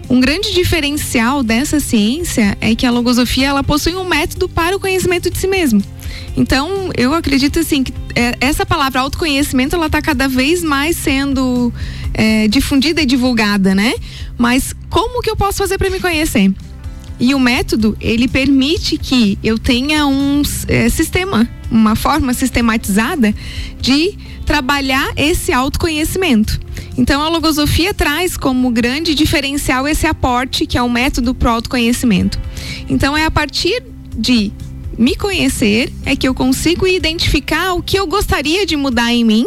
Um 0.09 0.21
grande 0.21 0.55
diferencial 0.55 1.43
dessa 1.43 1.81
ciência 1.81 2.57
é 2.61 2.75
que 2.75 2.87
a 2.87 2.91
logosofia 2.91 3.49
ela 3.49 3.65
possui 3.65 3.97
um 3.97 4.05
método 4.05 4.49
para 4.49 4.77
o 4.77 4.81
conhecimento 4.81 5.29
de 5.29 5.39
si 5.39 5.49
mesmo. 5.49 5.83
Então, 6.37 6.91
eu 6.97 7.13
acredito 7.15 7.59
assim 7.59 7.83
que 7.83 7.93
é, 8.15 8.37
essa 8.41 8.65
palavra 8.65 9.01
autoconhecimento 9.01 9.75
ela 9.75 9.87
está 9.87 10.01
cada 10.01 10.29
vez 10.29 10.63
mais 10.63 10.97
sendo 10.97 11.73
é, 12.15 12.47
difundida 12.47 13.03
e 13.03 13.07
divulgada, 13.07 13.75
né? 13.75 13.95
Mas 14.39 14.75
como 14.89 15.23
que 15.23 15.31
eu 15.31 15.37
posso 15.37 15.59
fazer 15.59 15.77
para 15.77 15.91
me 15.91 15.99
conhecer? 15.99 16.53
E 17.19 17.35
o 17.35 17.41
método 17.41 17.97
ele 18.01 18.29
permite 18.29 18.99
que 18.99 19.39
eu 19.43 19.59
tenha 19.59 20.07
um 20.07 20.43
é, 20.69 20.89
sistema, 20.89 21.49
uma 21.71 21.97
forma 21.97 22.33
sistematizada 22.35 23.35
de 23.80 24.15
trabalhar 24.45 25.13
esse 25.17 25.52
autoconhecimento. 25.52 26.61
Então 26.97 27.21
a 27.21 27.28
logosofia 27.28 27.93
traz 27.93 28.37
como 28.37 28.71
grande 28.71 29.15
diferencial 29.15 29.87
esse 29.87 30.06
aporte 30.06 30.67
que 30.67 30.78
é 30.78 30.82
o 30.82 30.89
método 30.89 31.35
pro 31.35 31.50
autoconhecimento. 31.50 32.41
Então 32.89 33.17
é 33.17 33.25
a 33.25 33.30
partir 33.30 33.82
de 34.17 34.50
me 34.99 35.15
conhecer 35.15 35.93
é 36.04 36.17
que 36.17 36.26
eu 36.26 36.35
consigo 36.35 36.87
identificar 36.87 37.75
o 37.75 37.82
que 37.82 37.99
eu 37.99 38.06
gostaria 38.06 38.65
de 38.65 38.76
mudar 38.76 39.13
em 39.13 39.25
mim 39.25 39.47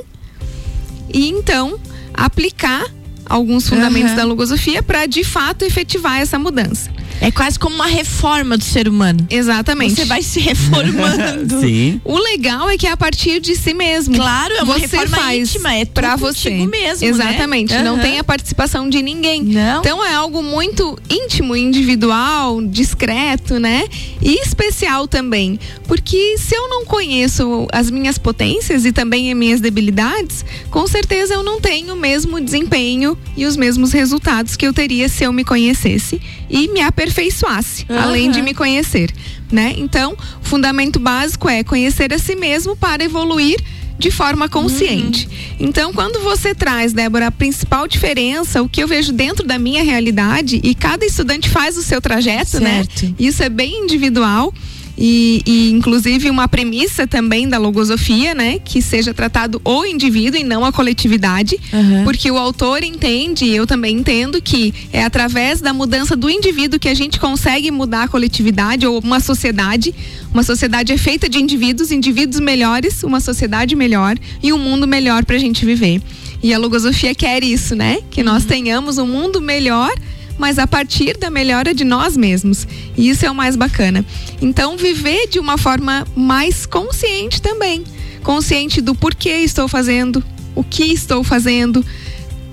e 1.12 1.28
então 1.30 1.80
aplicar 2.14 2.86
alguns 3.26 3.68
fundamentos 3.68 4.12
uhum. 4.12 4.18
da 4.18 4.24
logosofia 4.26 4.84
para 4.84 5.06
de 5.06 5.24
fato 5.24 5.64
efetivar 5.64 6.20
essa 6.20 6.38
mudança. 6.38 6.92
É 7.22 7.32
quase 7.32 7.60
como 7.60 7.76
uma 7.76 7.88
reforma 7.88 8.58
do 8.58 8.64
ser 8.64 8.88
humano. 8.88 9.26
Exatamente. 9.30 9.96
Você 9.96 10.06
vai 10.06 10.22
se 10.22 10.40
reformando. 10.40 11.60
Sim. 11.60 12.00
O 12.04 12.18
legal 12.18 12.70
é 12.70 12.78
que 12.78 12.88
é 12.88 12.92
a 12.92 12.98
partir 12.98 13.40
de 13.40 13.56
si 13.56 13.74
mesmo. 13.74 14.16
Claro, 14.16 14.54
é 14.56 14.64
uma 14.64 14.74
você 14.74 14.82
reforma 14.82 15.18
faz 15.18 15.50
íntima, 15.50 15.74
é 15.74 15.86
para 15.86 16.16
você 16.16 16.50
mesmo, 16.66 17.06
Exatamente. 17.06 17.74
Né? 17.74 17.84
Não 17.84 17.96
uhum. 17.96 18.02
tem 18.02 18.20
a 18.20 18.24
participação 18.24 18.90
de 18.90 19.02
ninguém. 19.02 19.44
Não. 19.44 19.80
Então 19.80 20.06
é 20.06 20.14
algo 20.14 20.42
muito 20.42 20.98
íntimo, 21.10 21.56
individual, 21.56 22.62
discreto, 22.62 23.60
né? 23.60 23.84
E 24.22 24.42
especial 24.42 25.08
também, 25.08 25.60
porque 25.88 26.38
se 26.38 26.56
eu 26.56 26.70
não 26.70 26.86
conheço 26.86 27.68
as 27.72 27.90
minhas 27.90 28.18
potências 28.18 28.86
e 28.86 28.92
também 28.92 29.32
as 29.32 29.38
minhas 29.38 29.62
debilidades, 29.62 30.46
com 30.70 30.86
certeza 30.88 31.34
eu 31.34 31.44
não 31.44 31.60
tenho 31.60 31.94
o 31.94 31.98
mesmo 31.98 32.40
desempenho 32.40 33.18
e 33.36 33.46
os 33.46 33.56
mesmos 33.56 33.92
resultados 33.92 34.56
que 34.56 34.66
eu 34.66 34.74
teria 34.74 35.10
se 35.10 35.24
eu 35.24 35.34
me 35.34 35.44
conhecesse 35.44 36.22
e 36.50 36.68
me 36.70 36.82
aperfeiçoasse, 36.82 37.86
uhum. 37.90 38.00
além 38.00 38.32
de 38.32 38.42
me 38.42 38.54
conhecer, 38.54 39.14
né? 39.52 39.74
Então, 39.78 40.14
o 40.14 40.46
fundamento 40.46 41.00
básico 41.00 41.48
é 41.48 41.64
conhecer 41.64 42.14
a 42.14 42.18
si 42.18 42.36
mesmo 42.36 42.76
para 42.76 43.04
evoluir 43.04 43.60
de 44.00 44.10
forma 44.10 44.48
consciente. 44.48 45.28
Uhum. 45.28 45.68
Então, 45.68 45.94
quando 45.94 46.22
você 46.22 46.56
traz, 46.56 46.94
Débora, 46.94 47.28
a 47.28 47.32
principal 47.32 47.86
diferença, 47.86 48.62
o 48.62 48.70
que 48.70 48.82
eu 48.82 48.88
vejo 48.88 49.12
dentro 49.12 49.46
da 49.46 49.60
minha 49.60 49.84
realidade, 49.84 50.62
e 50.64 50.74
cada 50.74 51.06
estudante 51.06 51.50
faz 51.50 51.78
o 51.78 51.84
seu 51.84 52.02
trajeto, 52.02 52.62
né? 52.62 52.86
certo. 52.86 53.06
né? 53.06 53.14
Isso 53.20 53.44
é 53.44 53.50
bem 53.50 53.84
individual. 53.84 54.54
E, 55.02 55.42
e, 55.46 55.72
inclusive 55.72 56.30
uma 56.30 56.46
premissa 56.50 57.08
também 57.08 57.48
da 57.48 57.58
logosofia, 57.58 58.36
né, 58.36 58.60
que 58.60 58.82
seja 58.82 59.14
tratado 59.14 59.62
o 59.64 59.86
indivíduo 59.86 60.38
e 60.38 60.44
não 60.44 60.66
a 60.66 60.74
coletividade, 60.74 61.58
uhum. 61.72 62.04
porque 62.04 62.30
o 62.30 62.38
autor 62.38 62.84
entende, 62.84 63.48
eu 63.48 63.66
também 63.66 63.96
entendo 63.96 64.42
que 64.42 64.74
é 64.92 65.02
através 65.02 65.62
da 65.62 65.72
mudança 65.72 66.18
do 66.18 66.30
indivíduo 66.30 66.78
que 66.78 66.90
a 66.90 66.94
gente 66.94 67.18
consegue 67.18 67.72
mudar 67.72 68.04
a 68.04 68.08
coletividade 68.10 68.86
ou 68.86 69.00
uma 69.00 69.22
sociedade. 69.22 69.96
Uma 70.34 70.44
sociedade 70.44 70.92
é 70.92 70.98
feita 70.98 71.30
de 71.30 71.40
indivíduos, 71.40 71.94
indivíduos 71.94 72.42
melhores, 72.42 73.02
uma 73.02 73.22
sociedade 73.22 73.78
melhor 73.78 74.18
e 74.44 74.52
um 74.52 74.58
mundo 74.58 74.86
melhor 74.86 75.24
para 75.24 75.38
a 75.38 75.40
gente 75.40 75.66
viver. 75.66 76.02
E 76.44 76.54
a 76.54 76.58
logosofia 76.58 77.16
quer 77.16 77.42
isso, 77.42 77.74
né? 77.74 78.00
Que 78.12 78.22
nós 78.22 78.44
uhum. 78.44 78.50
tenhamos 78.50 78.98
um 78.98 79.08
mundo 79.08 79.40
melhor 79.40 79.94
mas 80.40 80.58
a 80.58 80.66
partir 80.66 81.18
da 81.18 81.30
melhora 81.30 81.74
de 81.74 81.84
nós 81.84 82.18
mesmos. 82.18 82.66
E 82.98 83.10
isso 83.10 83.26
é 83.26 83.30
o 83.30 83.36
mais 83.36 83.56
bacana. 83.56 84.04
Então, 84.42 84.78
viver 84.78 85.28
de 85.28 85.38
uma 85.38 85.58
forma 85.58 86.08
mais 86.16 86.66
consciente 86.66 87.42
também. 87.42 87.84
Consciente 88.24 88.82
do 88.82 88.96
porquê 88.96 89.30
estou 89.30 89.68
fazendo, 89.68 90.24
o 90.56 90.64
que 90.64 90.86
estou 90.86 91.24
fazendo, 91.24 91.86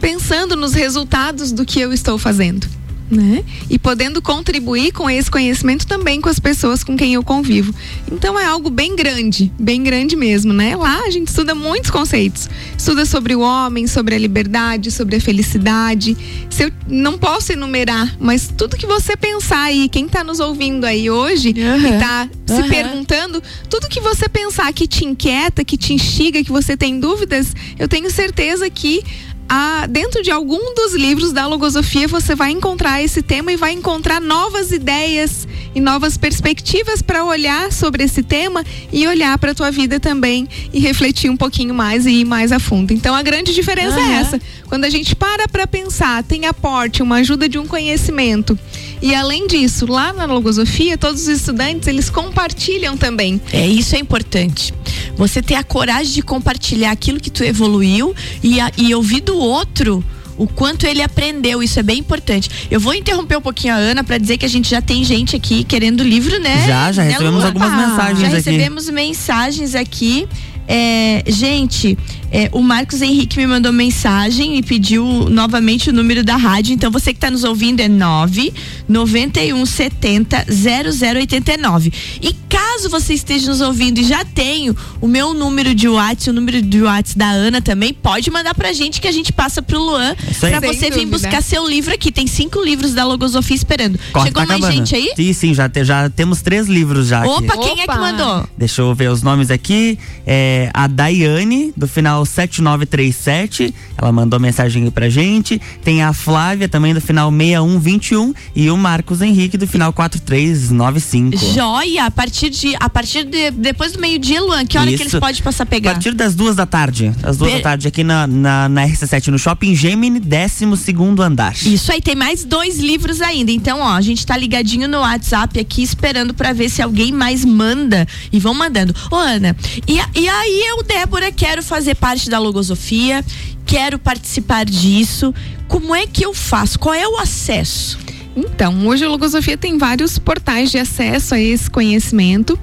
pensando 0.01 0.57
nos 0.57 0.75
resultados 0.75 1.53
do 1.53 1.65
que 1.65 1.81
eu 1.81 1.93
estou 1.93 2.19
fazendo 2.19 2.69
né? 3.11 3.45
E 3.71 3.79
podendo 3.79 4.21
contribuir 4.21 4.93
com 4.93 5.09
esse 5.09 5.31
conhecimento 5.31 5.87
também 5.87 6.21
com 6.21 6.29
as 6.29 6.39
pessoas 6.39 6.83
com 6.83 6.97
quem 6.97 7.15
eu 7.15 7.23
convivo. 7.23 7.75
Então 8.11 8.39
é 8.39 8.45
algo 8.45 8.71
bem 8.71 8.97
grande, 8.97 9.53
bem 9.59 9.83
grande 9.83 10.17
mesmo, 10.17 10.53
né? 10.53 10.77
Lá 10.77 11.01
a 11.01 11.11
gente 11.11 11.29
estuda 11.29 11.55
muitos 11.55 11.91
conceitos. 11.91 12.49
Estuda 12.77 13.05
sobre 13.05 13.35
o 13.35 13.41
homem, 13.41 13.87
sobre 13.87 14.15
a 14.15 14.19
liberdade, 14.19 14.91
sobre 14.91 15.17
a 15.17 15.21
felicidade. 15.21 16.17
Se 16.51 16.65
eu 16.65 16.73
não 16.89 17.19
posso 17.19 17.53
enumerar, 17.53 18.17
mas 18.19 18.51
tudo 18.57 18.77
que 18.77 18.87
você 18.87 19.17
pensar 19.17 19.63
aí, 19.63 19.89
quem 19.89 20.07
está 20.07 20.25
nos 20.25 20.41
ouvindo 20.41 20.85
aí 20.85 21.11
hoje 21.11 21.55
uhum. 21.57 21.87
e 21.87 21.95
está 21.95 22.29
uhum. 22.49 22.63
se 22.63 22.69
perguntando, 22.69 23.43
tudo 23.71 23.89
que 23.89 24.01
você 24.01 24.29
pensar 24.29 24.73
que 24.73 24.87
te 24.87 25.05
inquieta, 25.05 25.65
que 25.65 25.77
te 25.77 25.93
instiga, 25.93 26.43
que 26.43 26.51
você 26.51 26.77
tem 26.77 26.99
dúvidas, 26.99 27.55
eu 27.79 27.89
tenho 27.89 28.11
certeza 28.11 28.69
que 28.69 29.03
a, 29.49 29.87
dentro 29.87 30.23
de 30.23 30.31
algum 30.31 30.75
dos 30.75 30.95
livros 30.95 31.33
da 31.33 31.47
logosofia 31.47 32.09
você 32.09 32.35
vai 32.35 32.51
encontrar 32.51 33.03
esse 33.03 33.23
tema 33.23 33.53
e 33.53 33.57
vai 33.57 33.73
encontrar 33.73 34.21
novas 34.21 34.73
ideias 34.73 35.47
e 35.75 35.81
novas 35.81 36.17
perspectivas 36.17 37.01
para 37.03 37.25
olhar 37.25 37.73
sobre 37.73 38.03
esse 38.03 38.23
tema 38.23 38.65
e 38.93 39.07
olhar 39.07 39.39
para 39.39 39.53
a 39.53 39.55
tua 39.55 39.71
vida 39.71 40.01
também 40.01 40.49
e 40.73 40.81
refletir 40.81 41.31
um 41.31 41.37
pouquinho 41.37 41.75
mais 41.75 42.07
e 42.07 42.11
ir 42.11 42.25
mais 42.25 42.51
a 42.51 42.59
fundo. 42.59 42.93
Então 42.93 43.15
a 43.15 43.23
grande 43.23 43.55
diferença 43.55 43.99
uhum. 43.99 44.11
é 44.11 44.15
essa. 44.15 44.41
Quando 44.69 44.85
a 44.85 44.91
gente 44.91 45.15
para 45.15 45.47
para 45.47 45.67
pensar, 45.67 46.25
tem 46.25 46.47
aporte, 46.47 47.03
uma 47.03 47.17
ajuda 47.17 47.49
de 47.49 47.59
um 47.59 47.67
conhecimento. 47.67 48.59
E 49.01 49.15
além 49.15 49.47
disso, 49.47 49.87
lá 49.87 50.13
na 50.13 50.25
logosofia, 50.25 50.97
todos 50.97 51.23
os 51.23 51.29
estudantes, 51.29 51.87
eles 51.87 52.09
compartilham 52.11 52.97
também. 52.97 53.41
É, 53.53 53.67
isso 53.67 53.95
é 53.95 53.99
importante. 53.99 54.73
Você 55.17 55.43
ter 55.43 55.55
a 55.55 55.65
coragem 55.65 56.13
de 56.13 56.23
compartilhar 56.23 56.91
aquilo 56.91 57.21
que 57.21 57.31
tu 57.31 57.45
evoluiu 57.45 58.15
e, 58.43 58.61
a, 58.61 58.71
e 58.77 58.95
ouvir 58.95 59.21
do 59.21 59.37
outro 59.37 60.05
o 60.39 60.47
quanto 60.47 60.87
ele 60.87 61.03
aprendeu, 61.03 61.63
isso 61.63 61.79
é 61.81 61.83
bem 61.83 61.99
importante. 61.99 62.51
Eu 62.71 62.79
vou 62.79 62.95
interromper 62.95 63.37
um 63.37 63.41
pouquinho 63.41 63.75
a 63.75 63.77
Ana 63.77 64.05
para 64.05 64.19
dizer 64.19 64.37
que 64.37 64.45
a 64.45 64.49
gente 64.49 64.69
já 64.69 64.83
tem 64.83 65.03
gente 65.03 65.35
aqui 65.35 65.65
querendo 65.65 66.03
livro, 66.03 66.39
né? 66.39 66.67
Já, 66.67 66.93
já 66.93 67.03
recebemos 67.03 67.41
né, 67.41 67.47
algumas 67.47 67.71
mensagens 67.71 68.21
já 68.21 68.27
aqui. 68.27 68.45
Já 68.45 68.51
recebemos 68.51 68.91
mensagens 68.91 69.75
aqui. 69.75 70.29
É, 70.69 71.23
gente, 71.27 71.97
é, 72.31 72.49
o 72.53 72.61
Marcos 72.61 73.01
Henrique 73.03 73.39
me 73.39 73.47
mandou 73.47 73.73
mensagem 73.73 74.59
e 74.59 74.63
pediu 74.63 75.05
novamente 75.31 75.91
o 75.91 75.93
número 75.93 76.25
da 76.25 76.37
rádio. 76.37 76.75
Então 76.75 76.91
você 76.91 77.13
que 77.13 77.19
está 77.19 77.31
nos 77.31 77.45
ouvindo 77.45 77.81
é 77.81 77.89
9 77.89 78.53
91 78.89 79.65
70 79.65 80.47
0089. 80.49 81.93
E 82.21 82.35
caso 82.49 82.89
você 82.89 83.15
esteja 83.15 83.49
nos 83.49 83.61
ouvindo 83.61 83.99
e 83.99 84.05
já 84.05 84.25
tenho 84.25 84.77
o 85.01 85.07
meu 85.07 85.35
número 85.35 85.75
de 85.75 85.89
WhatsApp, 85.89 86.31
o 86.31 86.33
número 86.33 86.63
de 86.63 86.83
WhatsApp 86.83 87.19
da 87.19 87.29
Ana 87.29 87.61
também, 87.61 87.93
pode 87.93 88.31
mandar 88.31 88.55
pra 88.55 88.73
gente 88.73 89.01
que 89.01 89.09
a 89.09 89.13
gente 89.13 89.33
passa 89.33 89.63
pro 89.63 89.79
Luan 89.79 90.17
para 90.41 90.61
você 90.61 90.91
vir 90.91 91.07
buscar 91.07 91.43
seu 91.43 91.69
livro 91.69 91.95
aqui. 91.95 92.11
Tem 92.11 92.27
cinco 92.27 92.63
livros 92.63 92.93
da 92.93 93.05
Logosofia 93.05 93.57
esperando. 93.57 93.99
Corta 94.13 94.29
Chegou 94.29 94.47
tá 94.47 94.59
mais 94.59 94.75
gente 94.75 94.95
aí? 94.95 95.13
Sim, 95.15 95.33
sim, 95.33 95.55
já, 95.55 95.69
te, 95.69 95.85
já 95.85 96.11
temos 96.11 96.43
três 96.43 96.67
livros 96.67 97.09
já. 97.09 97.25
Opa, 97.25 97.55
aqui. 97.55 97.63
quem 97.63 97.73
Opa. 97.73 97.83
é 97.83 97.87
que 97.87 97.99
mandou? 97.99 98.49
Deixa 98.57 98.83
eu 98.83 98.95
ver 98.95 99.11
os 99.11 99.23
nomes 99.23 99.51
aqui. 99.51 99.99
É 100.27 100.56
a 100.73 100.87
Daiane, 100.87 101.73
do 101.77 101.87
final 101.87 102.25
7937. 102.25 103.75
Ela 103.97 104.13
mandou 104.13 104.39
mensagem 104.39 104.85
aí 104.85 104.91
pra 104.91 105.09
gente. 105.09 105.61
Tem 105.83 106.03
a 106.03 106.13
Flávia 106.13 106.69
também 106.69 106.93
do 106.95 107.01
final 107.01 107.31
6121 107.31 108.35
e 108.55 108.71
o 108.71 108.77
Marcos 108.77 109.21
Henrique 109.21 109.57
do 109.57 109.67
final 109.67 109.93
4395. 109.93 111.37
Joia! 111.55 112.07
A 112.07 112.11
partir 112.11 112.51
de 112.51 112.75
a 112.79 112.89
partir 112.89 113.25
de 113.25 113.51
depois 113.51 113.93
do 113.93 114.01
meio-dia, 114.01 114.41
Luan, 114.41 114.65
que 114.67 114.79
hora 114.79 114.89
Isso. 114.89 114.97
que 114.97 115.03
eles 115.03 115.21
podem 115.21 115.43
passar 115.43 115.65
a 115.65 115.67
pegar? 115.67 115.91
A 115.91 115.95
partir 115.95 116.15
das 116.15 116.35
duas 116.35 116.55
da 116.55 116.67
tarde. 116.67 117.13
Às 117.23 117.37
duas 117.37 117.51
per... 117.51 117.61
da 117.61 117.71
tarde 117.71 117.89
aqui 117.89 118.05
na, 118.05 118.27
na, 118.27 118.69
na 118.69 118.87
RC7 118.87 119.29
no 119.29 119.39
Shopping 119.39 119.75
Gemini, 119.75 120.21
12 120.21 120.77
segundo 120.77 121.23
andar. 121.23 121.55
Isso 121.65 121.91
aí, 121.91 122.01
tem 122.01 122.15
mais 122.15 122.45
dois 122.45 122.79
livros 122.79 123.21
ainda. 123.21 123.51
Então, 123.51 123.81
ó, 123.81 123.93
a 123.93 124.01
gente 124.01 124.25
tá 124.25 124.37
ligadinho 124.37 124.89
no 124.89 124.99
WhatsApp 124.99 125.59
aqui 125.59 125.83
esperando 125.83 126.35
para 126.35 126.53
ver 126.53 126.69
se 126.69 126.83
alguém 126.83 127.13
mais 127.13 127.45
manda 127.45 128.07
e 128.33 128.39
vão 128.39 128.55
mandando. 128.55 128.95
Ô, 129.11 129.17
Ana, 129.17 129.57
e, 129.87 129.99
e 130.19 130.29
aí 130.47 130.63
eu, 130.69 130.83
Débora, 130.83 131.33
quero 131.33 131.63
fazer 131.63 131.97
parte 131.97 132.31
da 132.31 132.39
logosofia, 132.39 133.25
quero 133.67 133.99
participar 133.99 134.65
disso. 134.65 135.35
Como 135.67 135.95
é 135.95 136.07
que 136.07 136.25
eu 136.25 136.33
faço? 136.33 136.79
Qual 136.79 136.95
é 136.95 137.07
o 137.07 137.19
acesso? 137.19 137.99
Então, 138.37 138.87
hoje 138.87 139.05
a 139.05 139.09
Logosofia 139.09 139.57
tem 139.57 139.79
vários 139.79 140.19
portais 140.19 140.71
de 140.71 140.79
acesso 140.79 141.35
a 141.35 141.41
esse 141.41 141.69
conhecimento. 141.69 142.59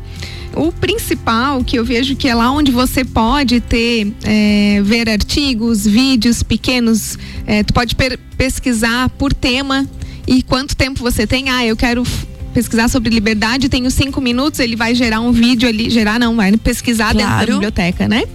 O 0.55 0.71
principal 0.71 1.63
que 1.63 1.77
eu 1.77 1.83
vejo 1.83 2.15
que 2.15 2.27
é 2.27 2.35
lá 2.35 2.51
onde 2.51 2.71
você 2.71 3.03
pode 3.03 3.59
ter, 3.59 4.13
é, 4.23 4.79
ver 4.83 5.09
artigos, 5.09 5.85
vídeos 5.85 6.43
pequenos, 6.43 7.17
é, 7.45 7.63
tu 7.63 7.73
pode 7.73 7.97
pesquisar 8.37 9.09
por 9.09 9.33
tema 9.33 9.85
e 10.27 10.43
quanto 10.43 10.75
tempo 10.75 11.01
você 11.01 11.25
tem. 11.25 11.49
Ah, 11.49 11.65
eu 11.65 11.75
quero 11.75 12.05
pesquisar 12.53 12.87
sobre 12.87 13.09
liberdade, 13.09 13.67
tenho 13.67 13.89
cinco 13.89 14.21
minutos, 14.21 14.59
ele 14.59 14.75
vai 14.75 14.93
gerar 14.93 15.21
um 15.21 15.31
vídeo 15.31 15.67
ali, 15.67 15.89
gerar 15.89 16.19
não, 16.19 16.35
vai 16.35 16.55
pesquisar 16.57 17.11
claro. 17.11 17.17
dentro 17.17 17.39
da 17.39 17.45
biblioteca, 17.53 18.07
né? 18.07 18.25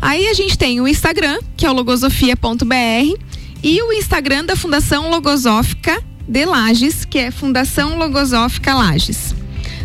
Aí 0.00 0.28
a 0.28 0.34
gente 0.34 0.56
tem 0.56 0.80
o 0.80 0.88
Instagram, 0.88 1.38
que 1.56 1.66
é 1.66 1.70
o 1.70 1.72
logosofia.br, 1.72 3.30
e 3.62 3.82
o 3.82 3.92
Instagram 3.92 4.44
da 4.44 4.56
Fundação 4.56 5.10
Logosófica 5.10 6.02
de 6.26 6.44
Lages, 6.46 7.04
que 7.04 7.18
é 7.18 7.30
Fundação 7.30 7.98
Logosófica 7.98 8.74
Lages. 8.74 9.34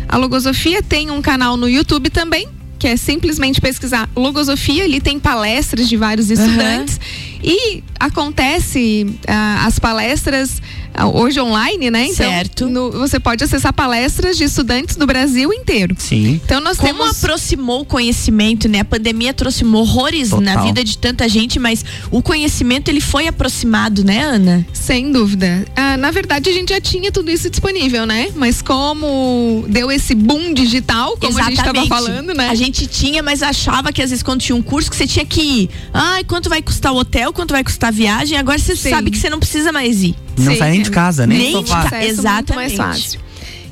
A 0.08 0.16
Logosofia 0.16 0.82
tem 0.82 1.10
um 1.10 1.20
canal 1.20 1.56
no 1.56 1.68
YouTube 1.68 2.08
também, 2.08 2.48
que 2.78 2.86
é 2.86 2.96
simplesmente 2.96 3.60
pesquisar 3.60 4.08
Logosofia, 4.14 4.84
ali 4.84 5.00
tem 5.00 5.18
palestras 5.18 5.88
de 5.88 5.96
vários 5.96 6.30
estudantes. 6.30 6.96
Uhum. 6.96 7.40
E 7.42 7.84
acontece 7.98 9.06
uh, 9.22 9.66
as 9.66 9.78
palestras 9.78 10.62
hoje 11.04 11.40
online, 11.40 11.90
né? 11.90 12.04
Então, 12.04 12.16
certo. 12.16 12.68
No, 12.68 12.90
você 12.90 13.20
pode 13.20 13.44
acessar 13.44 13.72
palestras 13.72 14.36
de 14.36 14.44
estudantes 14.44 14.96
do 14.96 15.06
Brasil 15.06 15.52
inteiro. 15.52 15.94
Sim. 15.98 16.40
Então 16.44 16.60
nós 16.60 16.76
Como 16.76 16.92
temos... 16.92 17.22
aproximou 17.22 17.82
o 17.82 17.84
conhecimento, 17.84 18.68
né? 18.68 18.80
A 18.80 18.84
pandemia 18.84 19.32
trouxe 19.32 19.64
horrores 19.64 20.30
Total. 20.30 20.44
na 20.44 20.62
vida 20.62 20.82
de 20.82 20.98
tanta 20.98 21.28
gente, 21.28 21.58
mas 21.58 21.84
o 22.10 22.22
conhecimento 22.22 22.88
ele 22.88 23.00
foi 23.00 23.26
aproximado, 23.26 24.02
né, 24.04 24.22
Ana? 24.22 24.66
Sem 24.72 25.12
dúvida. 25.12 25.64
Uh, 25.70 25.98
na 25.98 26.10
verdade, 26.10 26.50
a 26.50 26.52
gente 26.52 26.70
já 26.70 26.80
tinha 26.80 27.12
tudo 27.12 27.30
isso 27.30 27.48
disponível, 27.48 28.06
né? 28.06 28.30
Mas 28.34 28.62
como 28.62 29.64
deu 29.68 29.92
esse 29.92 30.14
boom 30.14 30.52
digital, 30.52 31.16
como 31.16 31.32
Exatamente. 31.32 31.60
a 31.60 31.64
gente 31.64 31.78
estava 31.78 31.86
falando, 31.86 32.34
né? 32.34 32.48
A 32.48 32.54
gente 32.54 32.86
tinha, 32.86 33.22
mas 33.22 33.42
achava 33.42 33.92
que 33.92 34.02
às 34.02 34.10
vezes 34.10 34.22
quando 34.22 34.40
tinha 34.40 34.56
um 34.56 34.62
curso 34.62 34.90
que 34.90 34.96
você 34.96 35.06
tinha 35.06 35.24
que 35.24 35.42
ir. 35.42 35.70
Ai, 35.92 36.24
quanto 36.24 36.48
vai 36.48 36.62
custar 36.62 36.92
o 36.92 36.96
hotel? 36.96 37.32
quanto 37.36 37.52
vai 37.52 37.62
custar 37.62 37.88
a 37.88 37.90
viagem, 37.92 38.38
agora 38.38 38.58
você 38.58 38.74
Sim. 38.74 38.90
sabe 38.90 39.10
que 39.10 39.18
você 39.18 39.28
não 39.28 39.38
precisa 39.38 39.70
mais 39.70 40.02
ir. 40.02 40.16
Não 40.38 40.52
Sim. 40.52 40.58
sai 40.58 40.70
nem 40.70 40.82
de 40.82 40.90
casa, 40.90 41.26
nem, 41.26 41.38
nem 41.38 41.62
de 41.62 41.70
casa. 41.70 42.04
Exatamente. 42.04 42.76
mais 42.76 42.96
fácil. 43.00 43.26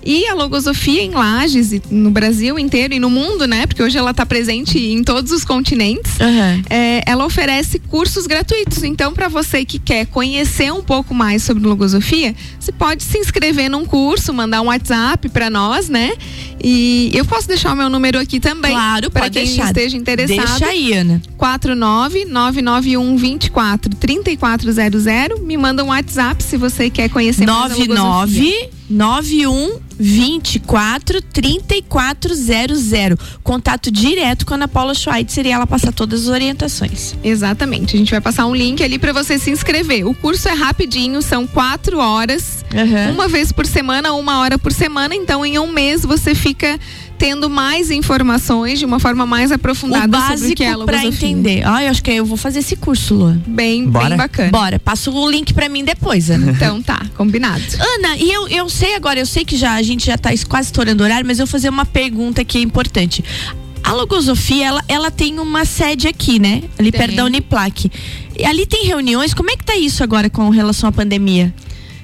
E 0.07 0.29
a 0.29 0.35
Logosofia 0.35 1.03
em 1.03 1.11
Lages, 1.11 1.73
no 1.91 2.11
Brasil 2.11 2.59
inteiro 2.59 2.93
e 2.93 3.01
no 3.01 3.09
mundo, 3.09 3.47
né? 3.47 3.67
Porque 3.67 3.83
hoje 3.83 3.97
ela 3.97 4.11
está 4.11 4.27
presente 4.27 4.79
em 4.79 5.03
todos 5.03 5.33
os 5.33 5.45
continentes. 5.45 6.13
Uhum. 6.21 6.63
É, 6.69 7.03
ela 7.07 7.25
oferece 7.25 7.79
cursos 7.79 8.27
gratuitos. 8.27 8.83
Então, 8.83 9.15
para 9.15 9.29
você 9.29 9.65
que 9.65 9.79
quer 9.79 10.07
conhecer 10.07 10.71
um 10.71 10.83
pouco 10.83 11.15
mais 11.15 11.43
sobre 11.43 11.67
Logosofia, 11.67 12.35
você 12.61 12.71
pode 12.71 13.03
se 13.03 13.17
inscrever 13.17 13.71
num 13.71 13.87
curso, 13.87 14.35
mandar 14.35 14.61
um 14.61 14.67
WhatsApp 14.67 15.27
para 15.31 15.49
nós, 15.49 15.89
né? 15.89 16.13
E 16.67 17.11
eu 17.13 17.27
posso 17.27 17.47
deixar 17.47 17.75
o 17.75 17.77
meu 17.77 17.91
número 17.91 18.19
aqui 18.19 18.41
também. 18.41 18.73
Claro, 18.73 19.11
para 19.11 19.29
quem 19.29 19.45
deixar. 19.45 19.67
esteja 19.67 19.99
interessado. 19.99 20.47
Deixa 20.47 20.67
aí, 20.67 20.95
Ana. 20.95 21.21
49991 21.37 23.19
24 23.19 23.95
3400. 23.95 25.41
Me 25.41 25.59
manda 25.59 25.85
um 25.85 25.89
WhatsApp 25.89 26.43
se 26.43 26.57
você 26.57 26.89
quer 26.89 27.11
conhecer 27.11 27.45
99 27.45 27.89
mais 27.89 28.01
a 28.01 28.03
Logosofia. 28.03 28.71
91 28.89 29.79
24 29.99 31.23
3400. 31.23 33.19
Contato 33.43 33.91
direto 33.91 34.47
com 34.47 34.55
a 34.55 34.57
Ana 34.57 34.69
Paula 34.69 34.95
Schweitzer 34.95 35.47
e 35.47 35.51
ela 35.51 35.67
passar 35.67 35.93
todas 35.93 36.23
as 36.23 36.29
orientações. 36.29 37.15
Exatamente. 37.23 37.95
A 37.95 37.99
gente 37.99 38.11
vai 38.11 38.21
passar 38.21 38.47
um 38.47 38.55
link 38.55 38.83
ali 38.83 38.99
para 38.99 39.13
você 39.13 39.39
se 39.39 39.51
inscrever. 39.51 40.07
O 40.07 40.15
curso 40.15 40.49
é 40.49 40.53
rapidinho, 40.53 41.21
são 41.21 41.47
quatro 41.47 41.99
horas, 41.99 42.64
uhum. 42.75 43.15
uma 43.15 43.29
vez 43.29 43.53
por 43.53 43.67
semana, 43.67 44.13
uma 44.13 44.41
hora 44.41 44.59
por 44.59 44.73
semana. 44.73 45.15
Então, 45.15 45.45
em 45.45 45.59
um 45.59 45.73
mês 45.73 46.05
você 46.05 46.35
fica 46.35 46.79
tendo 47.19 47.49
mais 47.49 47.91
informações 47.91 48.79
de 48.79 48.85
uma 48.85 48.99
forma 48.99 49.25
mais 49.25 49.53
aprofundada 49.53 50.07
o 50.07 50.09
básico 50.09 50.39
sobre 50.39 50.53
o 50.53 50.57
que 50.57 50.65
é 50.65 50.73
a 50.73 50.79
para 50.79 51.05
entender. 51.05 51.63
Ah, 51.67 51.83
eu 51.83 51.91
acho 51.91 52.03
que 52.03 52.11
eu 52.11 52.27
vou 52.27 52.37
fazer 52.37 52.59
esse 52.59 52.77
curso, 52.77 53.15
Lua. 53.15 53.41
Bem, 53.47 53.87
Bora? 53.89 54.09
bem 54.09 54.19
bacana. 54.19 54.51
Bora, 54.51 54.79
passa 54.79 55.11
o 55.11 55.31
link 55.31 55.55
para 55.55 55.69
mim 55.69 55.85
depois, 55.85 56.31
Ana. 56.31 56.53
Então 56.53 56.83
tá, 56.83 57.01
combinado. 57.17 57.63
Ana, 57.79 58.17
e 58.17 58.31
eu, 58.31 58.49
eu 58.49 58.69
sei 58.69 58.95
agora, 58.95 59.19
eu 59.19 59.27
sei 59.27 59.45
que 59.45 59.57
já 59.57 59.75
a 59.75 59.83
gente 59.83 60.07
já 60.07 60.19
tá 60.19 60.31
quase 60.49 60.69
estourando 60.69 61.03
o 61.03 61.07
horário, 61.07 61.27
mas 61.27 61.39
eu 61.39 61.47
vou 61.47 61.51
fazer 61.51 61.69
uma 61.69 61.87
pergunta 61.87 62.45
que 62.45 62.59
é 62.59 62.61
importante. 62.61 63.25
A 63.83 63.93
Logosofia, 63.93 64.67
ela, 64.67 64.85
ela 64.89 65.11
tem 65.11 65.39
uma 65.39 65.67
sede 65.67 66.09
aqui, 66.09 66.39
né? 66.39 66.63
Ali 66.79 66.91
tem. 66.91 67.01
perto 67.01 67.17
da 67.17 67.25
Uniplac. 67.27 67.91
E 68.37 68.45
ali 68.45 68.67
tem 68.67 68.87
reuniões, 68.87 69.35
como 69.35 69.51
é 69.51 69.57
que 69.57 69.65
tá 69.65 69.77
isso 69.77 70.03
agora 70.03 70.31
com 70.31 70.49
relação 70.49 70.89
à 70.89 70.93
pandemia? 70.93 71.55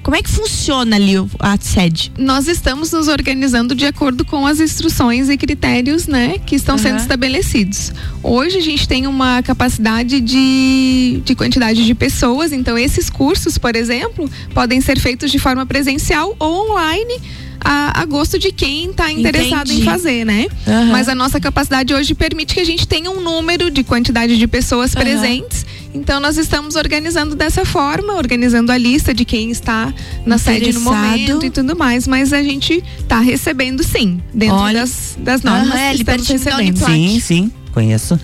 Como 0.03 0.15
é 0.15 0.21
que 0.21 0.29
funciona 0.29 0.95
ali 0.95 1.13
a 1.39 1.57
sede? 1.59 2.11
Nós 2.17 2.47
estamos 2.47 2.91
nos 2.91 3.07
organizando 3.07 3.75
de 3.75 3.85
acordo 3.85 4.25
com 4.25 4.47
as 4.47 4.59
instruções 4.59 5.29
e 5.29 5.37
critérios, 5.37 6.07
né, 6.07 6.39
que 6.39 6.55
estão 6.55 6.75
uhum. 6.75 6.81
sendo 6.81 6.99
estabelecidos. 6.99 7.91
Hoje 8.23 8.57
a 8.57 8.61
gente 8.61 8.87
tem 8.87 9.05
uma 9.05 9.43
capacidade 9.43 10.19
de, 10.19 11.21
de 11.23 11.35
quantidade 11.35 11.85
de 11.85 11.93
pessoas, 11.93 12.51
então 12.51 12.77
esses 12.77 13.09
cursos, 13.09 13.57
por 13.57 13.75
exemplo, 13.75 14.29
podem 14.53 14.81
ser 14.81 14.99
feitos 14.99 15.31
de 15.31 15.37
forma 15.37 15.65
presencial 15.65 16.35
ou 16.39 16.71
online 16.71 17.21
a, 17.63 18.01
a 18.01 18.05
gosto 18.05 18.39
de 18.39 18.51
quem 18.51 18.89
está 18.89 19.11
interessado 19.11 19.67
Entendi. 19.67 19.81
em 19.81 19.85
fazer, 19.85 20.25
né? 20.25 20.47
Uhum. 20.65 20.87
Mas 20.87 21.07
a 21.07 21.15
nossa 21.15 21.39
capacidade 21.39 21.93
hoje 21.93 22.15
permite 22.15 22.55
que 22.55 22.59
a 22.59 22.65
gente 22.65 22.87
tenha 22.87 23.09
um 23.11 23.21
número 23.21 23.69
de 23.69 23.83
quantidade 23.83 24.37
de 24.37 24.47
pessoas 24.47 24.93
uhum. 24.93 25.01
presentes. 25.01 25.65
Então 25.93 26.19
nós 26.19 26.37
estamos 26.37 26.75
organizando 26.75 27.35
dessa 27.35 27.65
forma, 27.65 28.13
organizando 28.13 28.71
a 28.71 28.77
lista 28.77 29.13
de 29.13 29.25
quem 29.25 29.51
está 29.51 29.93
na 30.25 30.37
sede 30.37 30.71
no 30.73 30.81
momento 30.81 31.45
e 31.45 31.49
tudo 31.49 31.75
mais, 31.75 32.07
mas 32.07 32.31
a 32.31 32.41
gente 32.41 32.83
está 32.99 33.19
recebendo 33.19 33.83
sim, 33.83 34.21
dentro 34.33 34.55
Olha. 34.55 34.81
das, 34.81 35.17
das 35.19 35.41
normas 35.41 35.73
uhum, 35.73 35.77
é, 35.77 35.91
que 35.91 35.97
estamos 35.97 36.27
recebendo. 36.27 36.85
Sim, 36.85 37.19
sim, 37.19 37.51
conheço. 37.73 38.19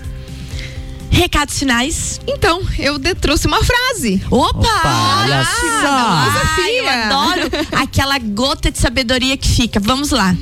Recados 1.10 1.58
finais. 1.58 2.20
Então, 2.26 2.62
eu 2.78 2.98
trouxe 3.16 3.46
uma 3.46 3.62
frase. 3.64 4.22
Opa! 4.30 4.58
Opa 4.58 5.22
olha 5.22 5.44
só! 5.44 6.62
Ai, 6.62 6.88
adoro 6.88 7.50
aquela 7.72 8.18
gota 8.18 8.70
de 8.70 8.78
sabedoria 8.78 9.36
que 9.36 9.48
fica. 9.48 9.80
Vamos 9.80 10.10
lá. 10.10 10.36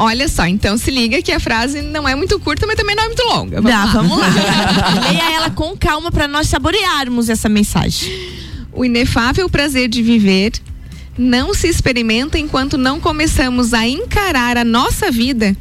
Olha 0.00 0.28
só, 0.28 0.46
então 0.46 0.78
se 0.78 0.92
liga 0.92 1.20
que 1.20 1.32
a 1.32 1.40
frase 1.40 1.82
não 1.82 2.08
é 2.08 2.14
muito 2.14 2.38
curta, 2.38 2.64
mas 2.68 2.76
também 2.76 2.94
não 2.94 3.02
é 3.02 3.06
muito 3.08 3.22
longa. 3.24 3.60
Vamos 3.60 3.70
Dá, 3.72 3.84
lá. 3.84 3.92
vamos 3.92 4.16
lá. 4.16 4.28
Leia 5.10 5.34
ela 5.34 5.50
com 5.50 5.76
calma 5.76 6.12
para 6.12 6.28
nós 6.28 6.46
saborearmos 6.46 7.28
essa 7.28 7.48
mensagem. 7.48 8.08
O 8.72 8.84
inefável 8.84 9.50
prazer 9.50 9.88
de 9.88 10.00
viver 10.00 10.52
não 11.18 11.52
se 11.52 11.66
experimenta 11.66 12.38
enquanto 12.38 12.78
não 12.78 13.00
começamos 13.00 13.74
a 13.74 13.88
encarar 13.88 14.56
a 14.56 14.62
nossa 14.62 15.10
vida 15.10 15.56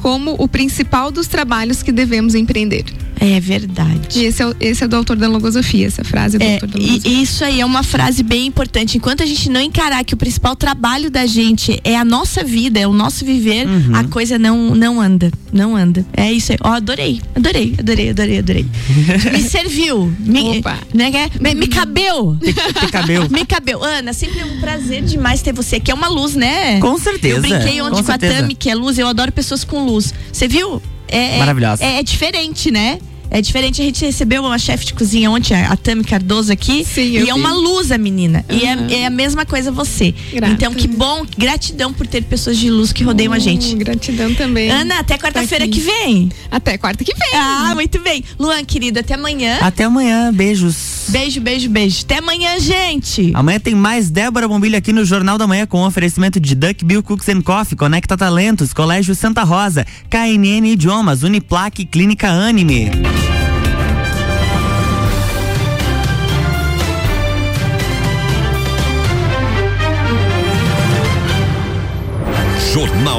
como 0.00 0.36
o 0.38 0.46
principal 0.46 1.10
dos 1.10 1.26
trabalhos 1.26 1.82
que 1.82 1.90
devemos 1.90 2.36
empreender. 2.36 2.84
É 3.20 3.38
verdade. 3.38 4.18
E 4.18 4.24
esse 4.24 4.42
é, 4.42 4.52
esse 4.60 4.82
é 4.82 4.88
do 4.88 4.96
autor 4.96 5.14
da 5.14 5.28
logosofia, 5.28 5.86
essa 5.86 6.02
frase 6.02 6.36
é 6.36 6.38
do 6.38 6.42
é, 6.42 6.54
autor 6.54 6.68
da 6.70 6.78
logosofia. 6.78 7.12
E 7.12 7.22
isso 7.22 7.44
aí 7.44 7.60
é 7.60 7.66
uma 7.66 7.82
frase 7.82 8.22
bem 8.22 8.46
importante. 8.46 8.96
Enquanto 8.96 9.22
a 9.22 9.26
gente 9.26 9.50
não 9.50 9.60
encarar 9.60 10.02
que 10.04 10.14
o 10.14 10.16
principal 10.16 10.56
trabalho 10.56 11.10
da 11.10 11.26
gente 11.26 11.78
é 11.84 11.96
a 11.96 12.04
nossa 12.04 12.42
vida, 12.42 12.80
é 12.80 12.86
o 12.86 12.94
nosso 12.94 13.22
viver, 13.22 13.66
uhum. 13.66 13.94
a 13.94 14.04
coisa 14.04 14.38
não, 14.38 14.74
não 14.74 14.98
anda. 14.98 15.30
Não 15.52 15.76
anda. 15.76 16.04
É 16.16 16.32
isso 16.32 16.52
aí. 16.52 16.58
Ó, 16.62 16.70
oh, 16.70 16.72
adorei. 16.74 17.20
Adorei, 17.34 17.74
adorei, 17.78 18.10
adorei, 18.10 18.38
adorei. 18.38 18.66
me 19.32 19.42
serviu. 19.42 20.10
Me, 20.20 20.58
Opa. 20.58 20.78
Né, 20.94 21.10
me, 21.38 21.54
me 21.54 21.66
cabeu. 21.66 22.38
Me, 22.40 22.48
me 22.48 22.90
cabeu. 22.90 23.28
me 23.30 23.44
cabeu. 23.44 23.84
Ana, 23.84 24.14
sempre 24.14 24.40
é 24.40 24.46
um 24.46 24.60
prazer 24.60 25.02
demais 25.02 25.42
ter 25.42 25.52
você 25.52 25.76
aqui. 25.76 25.90
É 25.90 25.94
uma 25.94 26.08
luz, 26.08 26.34
né? 26.34 26.80
Com 26.80 26.96
certeza. 26.98 27.36
Eu 27.36 27.42
brinquei 27.42 27.82
ontem 27.82 27.96
com, 27.96 28.04
com 28.04 28.12
a 28.12 28.18
Tami, 28.18 28.54
que 28.54 28.70
é 28.70 28.74
luz. 28.74 28.98
Eu 28.98 29.08
adoro 29.08 29.30
pessoas 29.30 29.62
com 29.62 29.84
luz. 29.84 30.14
Você 30.32 30.48
viu? 30.48 30.80
É, 31.10 31.36
é 31.36 31.38
Maravilhosa. 31.38 31.84
É, 31.84 31.98
é, 31.98 32.02
diferente, 32.02 32.70
né? 32.70 32.98
É 33.30 33.40
diferente, 33.40 33.80
a 33.80 33.84
gente 33.84 34.04
recebeu 34.04 34.42
uma 34.42 34.58
chefe 34.58 34.86
de 34.86 34.94
cozinha 34.94 35.30
ontem, 35.30 35.54
a 35.54 35.76
Tami 35.76 36.02
Cardoso 36.02 36.52
aqui. 36.52 36.84
Sim, 36.84 37.12
e 37.12 37.28
é 37.28 37.34
uma 37.34 37.52
luz 37.52 37.92
a 37.92 37.98
menina. 37.98 38.44
Uhum. 38.50 38.58
E 38.58 38.64
é, 38.64 39.00
é, 39.02 39.06
a 39.06 39.10
mesma 39.10 39.46
coisa 39.46 39.70
você. 39.70 40.12
Grata. 40.32 40.52
Então, 40.52 40.74
que 40.74 40.88
bom, 40.88 41.24
gratidão 41.38 41.92
por 41.92 42.06
ter 42.06 42.24
pessoas 42.24 42.58
de 42.58 42.68
luz 42.68 42.92
que 42.92 43.04
rodeiam 43.04 43.32
a 43.32 43.38
gente. 43.38 43.74
Gratidão 43.76 44.34
também. 44.34 44.68
Ana, 44.70 44.98
até 44.98 45.16
quarta-feira 45.16 45.68
que 45.68 45.78
vem. 45.78 46.30
Até 46.50 46.76
quarta 46.76 47.04
que 47.04 47.14
vem. 47.14 47.30
Ah, 47.34 47.72
muito 47.74 48.00
bem. 48.00 48.24
Luan, 48.38 48.64
querida, 48.64 49.00
até 49.00 49.14
amanhã. 49.14 49.58
Até 49.60 49.84
amanhã, 49.84 50.32
beijos. 50.32 51.04
Beijo, 51.08 51.40
beijo, 51.40 51.70
beijo. 51.70 52.02
Até 52.02 52.18
amanhã, 52.18 52.58
gente. 52.58 53.30
Amanhã 53.34 53.60
tem 53.60 53.74
mais 53.74 54.10
Débora 54.10 54.48
Bombilha 54.48 54.78
aqui 54.78 54.92
no 54.92 55.04
Jornal 55.04 55.38
da 55.38 55.46
Manhã 55.46 55.66
com 55.66 55.86
oferecimento 55.86 56.40
de 56.40 56.54
Duck 56.54 56.84
Bill 56.84 57.02
Cooks 57.02 57.28
and 57.28 57.42
Coffee, 57.42 57.76
Conecta 57.76 58.16
Talentos, 58.16 58.72
Colégio 58.72 59.14
Santa 59.14 59.44
Rosa, 59.44 59.86
KNN 60.08 60.66
Idiomas, 60.66 61.22
Uniplaque 61.22 61.84
Clínica 61.84 62.28
Anime. 62.28 62.90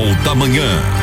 Jornal 0.02 0.16
da 0.24 0.34
Manhã. 0.34 1.01